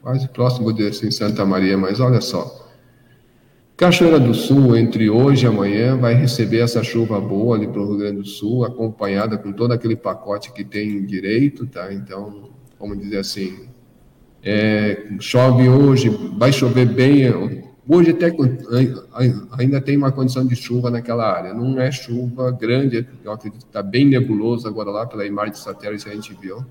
Quase 0.01 0.29
próximo 0.29 0.73
de 0.73 0.87
assim, 0.87 1.11
Santa 1.11 1.45
Maria, 1.45 1.77
mas 1.77 1.99
olha 1.99 2.21
só. 2.21 2.65
Cachoeira 3.77 4.21
do 4.21 4.33
Sul, 4.33 4.77
entre 4.77 5.11
hoje 5.11 5.45
e 5.45 5.49
amanhã, 5.49 5.97
vai 5.97 6.15
receber 6.15 6.61
essa 6.61 6.85
chuva 6.85 7.21
boa 7.21 7.57
ali 7.57 7.67
para 7.67 7.81
o 7.81 7.89
Rio 7.89 7.99
Grande 7.99 8.19
do 8.19 8.25
Sul, 8.25 8.65
acompanhada 8.65 9.37
com 9.37 9.53
todo 9.53 9.73
aquele 9.73 9.97
pacote 9.97 10.53
que 10.53 10.65
tem 10.65 11.05
direito, 11.05 11.67
tá? 11.67 11.93
Então, 11.93 12.51
vamos 12.79 13.01
dizer 13.01 13.19
assim, 13.19 13.67
é, 14.41 15.09
chove 15.19 15.69
hoje, 15.69 16.09
vai 16.39 16.53
chover 16.53 16.87
bem. 16.87 17.65
Hoje 17.89 18.11
até 18.13 18.33
ainda 19.59 19.81
tem 19.81 19.97
uma 19.97 20.13
condição 20.13 20.47
de 20.47 20.55
chuva 20.55 20.89
naquela 20.89 21.29
área. 21.29 21.53
Não 21.53 21.81
é 21.81 21.91
chuva 21.91 22.53
grande, 22.53 23.05
eu 23.25 23.33
acredito 23.33 23.63
que 23.63 23.67
está 23.67 23.83
bem 23.83 24.07
nebuloso 24.07 24.69
agora 24.69 24.91
lá 24.91 25.07
pela 25.07 25.27
imagem 25.27 25.53
de 25.55 25.59
satélite 25.59 26.05
que 26.05 26.11
a 26.11 26.15
gente 26.15 26.33
viu. 26.41 26.65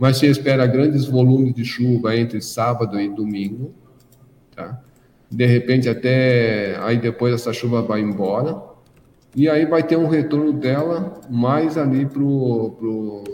Mas 0.00 0.16
se 0.16 0.26
espera 0.26 0.66
grandes 0.66 1.04
volumes 1.04 1.54
de 1.54 1.62
chuva 1.62 2.16
entre 2.16 2.40
sábado 2.40 2.98
e 2.98 3.06
domingo, 3.06 3.74
tá? 4.56 4.80
de 5.30 5.46
repente 5.46 5.90
até 5.90 6.76
aí 6.80 6.96
depois 6.96 7.34
essa 7.34 7.52
chuva 7.52 7.82
vai 7.82 8.00
embora 8.00 8.60
e 9.36 9.48
aí 9.48 9.66
vai 9.66 9.82
ter 9.82 9.96
um 9.96 10.08
retorno 10.08 10.54
dela 10.54 11.20
mais 11.30 11.76
ali 11.76 12.06
pro, 12.06 12.74
pro 12.78 13.24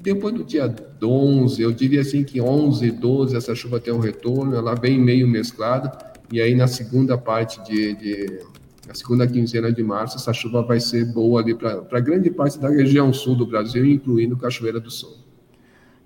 depois 0.00 0.34
do 0.34 0.42
dia 0.42 0.74
11, 1.00 1.62
eu 1.62 1.70
diria 1.72 2.00
assim 2.00 2.24
que 2.24 2.40
11, 2.40 2.90
12 2.90 3.36
essa 3.36 3.54
chuva 3.54 3.78
tem 3.78 3.92
um 3.92 4.00
retorno, 4.00 4.56
ela 4.56 4.74
vem 4.74 4.98
meio 4.98 5.28
mesclada 5.28 5.92
e 6.32 6.40
aí 6.40 6.54
na 6.54 6.66
segunda 6.66 7.18
parte 7.18 7.62
de, 7.62 7.94
de 7.94 8.40
na 8.88 8.94
segunda 8.94 9.26
quinzena 9.26 9.70
de 9.70 9.82
março 9.84 10.16
essa 10.16 10.32
chuva 10.32 10.62
vai 10.62 10.80
ser 10.80 11.04
boa 11.12 11.42
ali 11.42 11.54
para 11.54 12.00
grande 12.00 12.30
parte 12.30 12.58
da 12.58 12.70
região 12.70 13.12
sul 13.12 13.36
do 13.36 13.46
Brasil, 13.46 13.84
incluindo 13.84 14.38
Cachoeira 14.38 14.80
do 14.80 14.90
Sul. 14.90 15.29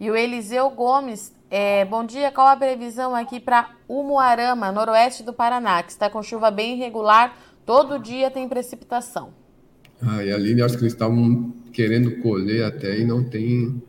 E 0.04 0.10
o 0.10 0.14
Eliseu 0.14 0.68
Gomes 0.68 1.32
é, 1.50 1.82
bom 1.86 2.04
dia, 2.04 2.30
qual 2.30 2.46
a 2.46 2.54
previsão 2.54 3.14
aqui 3.14 3.40
para 3.40 3.70
Umuarama, 3.88 4.70
noroeste 4.70 5.22
do 5.22 5.32
Paraná, 5.32 5.82
que 5.82 5.92
está 5.92 6.10
com 6.10 6.22
chuva 6.22 6.50
bem 6.50 6.74
irregular, 6.74 7.34
todo 7.64 7.98
dia 7.98 8.30
tem 8.30 8.46
precipitação. 8.46 9.30
Ah, 10.02 10.22
e 10.22 10.30
ali 10.30 10.60
acho 10.60 10.76
que 10.76 10.82
eles 10.82 10.92
estavam 10.92 11.54
querendo 11.72 12.20
colher 12.20 12.64
até 12.64 12.98
e 12.98 13.06
não 13.06 13.24
tem. 13.24 13.82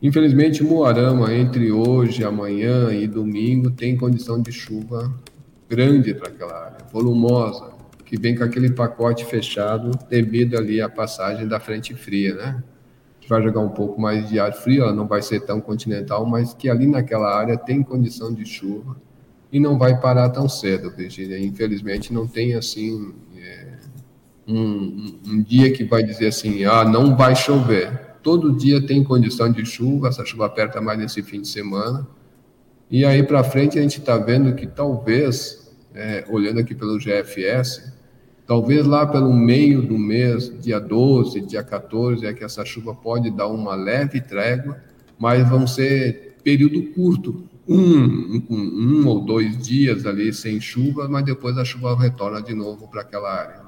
Infelizmente, 0.00 0.64
Umuarama, 0.64 1.34
entre 1.34 1.70
hoje, 1.70 2.24
amanhã 2.24 2.90
e 2.94 3.06
domingo, 3.06 3.70
tem 3.70 3.98
condição 3.98 4.40
de 4.40 4.50
chuva 4.50 5.12
grande 5.68 6.14
para 6.14 6.28
aquela 6.28 6.64
área, 6.64 6.86
volumosa, 6.90 7.70
que 8.06 8.18
vem 8.18 8.34
com 8.34 8.44
aquele 8.44 8.70
pacote 8.70 9.26
fechado 9.26 9.90
devido 10.08 10.56
ali 10.56 10.80
à 10.80 10.88
passagem 10.88 11.46
da 11.46 11.60
frente 11.60 11.94
fria, 11.94 12.34
né? 12.34 12.64
Vai 13.28 13.42
jogar 13.42 13.60
um 13.60 13.68
pouco 13.68 14.00
mais 14.00 14.28
de 14.28 14.38
ar 14.38 14.52
frio, 14.52 14.82
ela 14.82 14.92
não 14.92 15.06
vai 15.06 15.22
ser 15.22 15.40
tão 15.40 15.60
continental, 15.60 16.26
mas 16.26 16.52
que 16.52 16.68
ali 16.68 16.86
naquela 16.86 17.34
área 17.34 17.56
tem 17.56 17.82
condição 17.82 18.32
de 18.32 18.44
chuva 18.44 18.96
e 19.52 19.60
não 19.60 19.78
vai 19.78 19.98
parar 20.00 20.28
tão 20.30 20.48
cedo, 20.48 20.90
Virginia. 20.90 21.38
Infelizmente 21.38 22.12
não 22.12 22.26
tem 22.26 22.54
assim 22.54 23.14
é, 23.36 23.78
um, 24.48 25.18
um, 25.26 25.42
dia 25.42 25.72
que 25.72 25.84
vai 25.84 26.02
dizer 26.02 26.28
assim, 26.28 26.64
ah, 26.64 26.84
não 26.84 27.16
vai 27.16 27.34
chover. 27.34 28.16
Todo 28.22 28.52
dia 28.52 28.84
tem 28.84 29.04
condição 29.04 29.50
de 29.50 29.64
chuva, 29.64 30.08
essa 30.08 30.24
chuva 30.24 30.46
aperta 30.46 30.80
mais 30.80 30.98
nesse 30.98 31.22
fim 31.22 31.40
de 31.40 31.48
semana. 31.48 32.06
E 32.90 33.04
aí 33.04 33.22
para 33.22 33.44
frente 33.44 33.78
a 33.78 33.82
gente 33.82 34.00
está 34.00 34.18
vendo 34.18 34.54
que 34.54 34.66
talvez, 34.66 35.72
é, 35.94 36.24
olhando 36.28 36.60
aqui 36.60 36.74
pelo 36.74 36.98
GFS, 36.98 37.92
Talvez 38.46 38.86
lá 38.86 39.06
pelo 39.06 39.32
meio 39.32 39.80
do 39.80 39.98
mês, 39.98 40.52
dia 40.60 40.78
12, 40.78 41.40
dia 41.42 41.62
14, 41.62 42.26
é 42.26 42.32
que 42.34 42.44
essa 42.44 42.64
chuva 42.64 42.94
pode 42.94 43.30
dar 43.30 43.48
uma 43.48 43.74
leve 43.74 44.20
trégua, 44.20 44.78
mas 45.18 45.48
vão 45.48 45.66
ser 45.66 46.36
período 46.44 46.82
curto, 46.92 47.48
um, 47.66 48.42
um, 48.50 49.02
um 49.02 49.08
ou 49.08 49.22
dois 49.22 49.56
dias 49.56 50.04
ali 50.04 50.32
sem 50.34 50.60
chuva, 50.60 51.08
mas 51.08 51.24
depois 51.24 51.56
a 51.56 51.64
chuva 51.64 51.98
retorna 51.98 52.42
de 52.42 52.54
novo 52.54 52.86
para 52.86 53.00
aquela 53.00 53.32
área. 53.32 53.64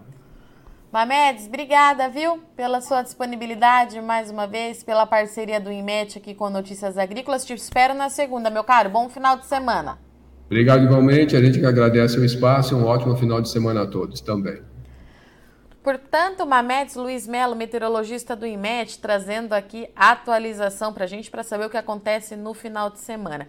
Mamedes, 0.92 1.46
obrigada, 1.46 2.08
viu, 2.08 2.38
pela 2.54 2.80
sua 2.80 3.02
disponibilidade 3.02 4.00
mais 4.00 4.30
uma 4.30 4.46
vez, 4.46 4.82
pela 4.82 5.06
parceria 5.06 5.60
do 5.60 5.72
IMET 5.72 6.18
aqui 6.18 6.34
com 6.34 6.48
Notícias 6.48 6.96
Agrícolas. 6.96 7.44
Te 7.44 7.54
espero 7.54 7.94
na 7.94 8.08
segunda, 8.08 8.50
meu 8.50 8.62
caro. 8.62 8.90
Bom 8.90 9.08
final 9.08 9.36
de 9.36 9.46
semana. 9.46 9.98
Obrigado 10.46 10.84
igualmente, 10.84 11.36
a 11.36 11.40
gente 11.40 11.58
que 11.58 11.66
agradece 11.66 12.18
o 12.18 12.24
espaço 12.24 12.74
e 12.74 12.76
um 12.76 12.84
ótimo 12.84 13.16
final 13.16 13.40
de 13.40 13.48
semana 13.48 13.82
a 13.82 13.86
todos 13.86 14.20
também. 14.20 14.62
Portanto, 15.82 16.44
Mamedes 16.46 16.96
Luiz 16.96 17.26
Melo, 17.26 17.54
meteorologista 17.54 18.34
do 18.34 18.46
IMET, 18.46 18.98
trazendo 18.98 19.52
aqui 19.52 19.88
atualização 19.94 20.92
para 20.92 21.04
a 21.04 21.06
gente 21.06 21.30
para 21.30 21.44
saber 21.44 21.66
o 21.66 21.70
que 21.70 21.76
acontece 21.76 22.34
no 22.34 22.54
final 22.54 22.90
de 22.90 22.98
semana. 22.98 23.46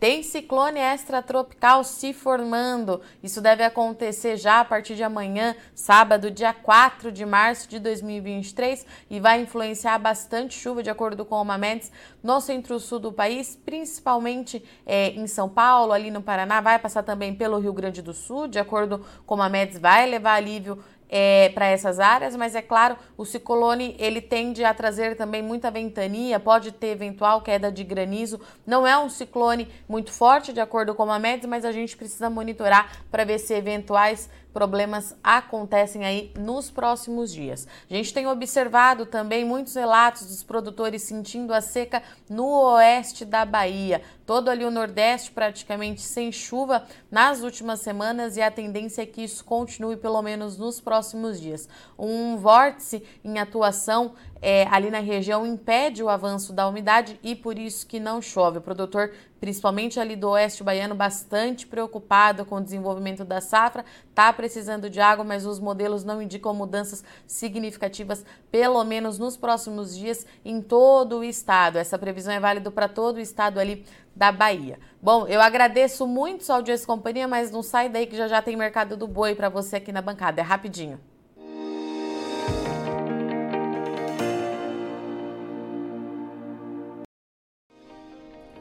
Tem 0.00 0.22
ciclone 0.22 0.78
extratropical 0.78 1.82
se 1.82 2.12
formando. 2.12 3.00
Isso 3.20 3.40
deve 3.40 3.64
acontecer 3.64 4.36
já 4.36 4.60
a 4.60 4.64
partir 4.64 4.94
de 4.94 5.02
amanhã, 5.02 5.56
sábado, 5.74 6.30
dia 6.30 6.52
4 6.52 7.10
de 7.10 7.26
março 7.26 7.68
de 7.68 7.80
2023, 7.80 8.86
e 9.10 9.18
vai 9.18 9.40
influenciar 9.40 9.98
bastante 9.98 10.56
chuva, 10.56 10.84
de 10.84 10.90
acordo 10.90 11.24
com 11.24 11.34
o 11.34 11.44
Mamedes, 11.44 11.90
no 12.22 12.40
centro-sul 12.40 13.00
do 13.00 13.12
país, 13.12 13.56
principalmente 13.56 14.64
é, 14.86 15.08
em 15.10 15.26
São 15.26 15.48
Paulo, 15.48 15.92
ali 15.92 16.12
no 16.12 16.22
Paraná. 16.22 16.60
Vai 16.60 16.78
passar 16.78 17.02
também 17.02 17.34
pelo 17.34 17.58
Rio 17.58 17.72
Grande 17.72 18.00
do 18.00 18.14
Sul, 18.14 18.46
de 18.46 18.60
acordo 18.60 19.04
com 19.26 19.34
o 19.34 19.38
Mamedes, 19.38 19.78
vai 19.78 20.06
levar 20.06 20.34
alívio 20.34 20.78
é, 21.08 21.48
para 21.50 21.66
essas 21.66 21.98
áreas, 21.98 22.36
mas 22.36 22.54
é 22.54 22.62
claro, 22.62 22.96
o 23.16 23.24
ciclone 23.24 23.96
ele 23.98 24.20
tende 24.20 24.64
a 24.64 24.74
trazer 24.74 25.16
também 25.16 25.42
muita 25.42 25.70
ventania, 25.70 26.38
pode 26.38 26.72
ter 26.72 26.88
eventual 26.88 27.40
queda 27.40 27.72
de 27.72 27.82
granizo. 27.82 28.40
Não 28.66 28.86
é 28.86 28.98
um 28.98 29.08
ciclone 29.08 29.68
muito 29.88 30.12
forte, 30.12 30.52
de 30.52 30.60
acordo 30.60 30.94
com 30.94 31.10
a 31.10 31.18
MEDS, 31.18 31.46
mas 31.46 31.64
a 31.64 31.72
gente 31.72 31.96
precisa 31.96 32.28
monitorar 32.28 32.98
para 33.10 33.24
ver 33.24 33.38
se 33.38 33.54
eventuais 33.54 34.28
problemas 34.52 35.14
acontecem 35.22 36.04
aí 36.04 36.32
nos 36.38 36.70
próximos 36.70 37.32
dias. 37.32 37.66
A 37.90 37.94
gente 37.94 38.12
tem 38.12 38.26
observado 38.26 39.06
também 39.06 39.44
muitos 39.44 39.74
relatos 39.74 40.26
dos 40.26 40.42
produtores 40.42 41.02
sentindo 41.02 41.52
a 41.52 41.60
seca 41.60 42.02
no 42.28 42.46
oeste 42.74 43.24
da 43.24 43.44
Bahia, 43.44 44.02
todo 44.26 44.48
ali 44.48 44.64
o 44.64 44.70
nordeste 44.70 45.30
praticamente 45.30 46.00
sem 46.00 46.32
chuva 46.32 46.84
nas 47.10 47.42
últimas 47.42 47.80
semanas 47.80 48.36
e 48.36 48.42
a 48.42 48.50
tendência 48.50 49.02
é 49.02 49.06
que 49.06 49.22
isso 49.22 49.44
continue 49.44 49.96
pelo 49.96 50.20
menos 50.22 50.58
nos 50.58 50.80
próximos 50.80 51.40
dias. 51.40 51.68
Um 51.98 52.36
vórtice 52.36 53.02
em 53.24 53.38
atuação 53.38 54.12
é, 54.40 54.66
ali 54.70 54.90
na 54.90 55.00
região 55.00 55.46
impede 55.46 56.02
o 56.02 56.08
avanço 56.08 56.52
da 56.52 56.68
umidade 56.68 57.18
e 57.22 57.34
por 57.34 57.58
isso 57.58 57.86
que 57.86 57.98
não 57.98 58.22
chove. 58.22 58.58
O 58.58 58.60
produtor, 58.60 59.12
principalmente 59.40 59.98
ali 59.98 60.14
do 60.14 60.30
oeste 60.30 60.62
baiano, 60.62 60.94
bastante 60.94 61.66
preocupado 61.66 62.44
com 62.44 62.56
o 62.56 62.60
desenvolvimento 62.60 63.24
da 63.24 63.40
safra, 63.40 63.84
está 64.08 64.32
precisando 64.32 64.88
de 64.88 65.00
água, 65.00 65.24
mas 65.24 65.44
os 65.44 65.58
modelos 65.58 66.04
não 66.04 66.22
indicam 66.22 66.54
mudanças 66.54 67.02
significativas, 67.26 68.24
pelo 68.50 68.82
menos 68.84 69.18
nos 69.18 69.36
próximos 69.36 69.96
dias, 69.96 70.26
em 70.44 70.62
todo 70.62 71.18
o 71.18 71.24
estado. 71.24 71.76
Essa 71.76 71.98
previsão 71.98 72.32
é 72.32 72.40
válida 72.40 72.70
para 72.70 72.88
todo 72.88 73.16
o 73.16 73.20
estado 73.20 73.58
ali 73.58 73.84
da 74.14 74.32
Bahia. 74.32 74.78
Bom, 75.02 75.26
eu 75.26 75.40
agradeço 75.40 76.06
muito 76.06 76.44
sua 76.44 76.56
audiência 76.56 76.84
e 76.84 76.86
companhia, 76.86 77.28
mas 77.28 77.50
não 77.50 77.62
sai 77.62 77.88
daí 77.88 78.06
que 78.06 78.16
já 78.16 78.28
já 78.28 78.42
tem 78.42 78.56
mercado 78.56 78.96
do 78.96 79.06
boi 79.06 79.34
para 79.34 79.48
você 79.48 79.76
aqui 79.76 79.92
na 79.92 80.02
bancada. 80.02 80.40
É 80.40 80.44
rapidinho. 80.44 80.98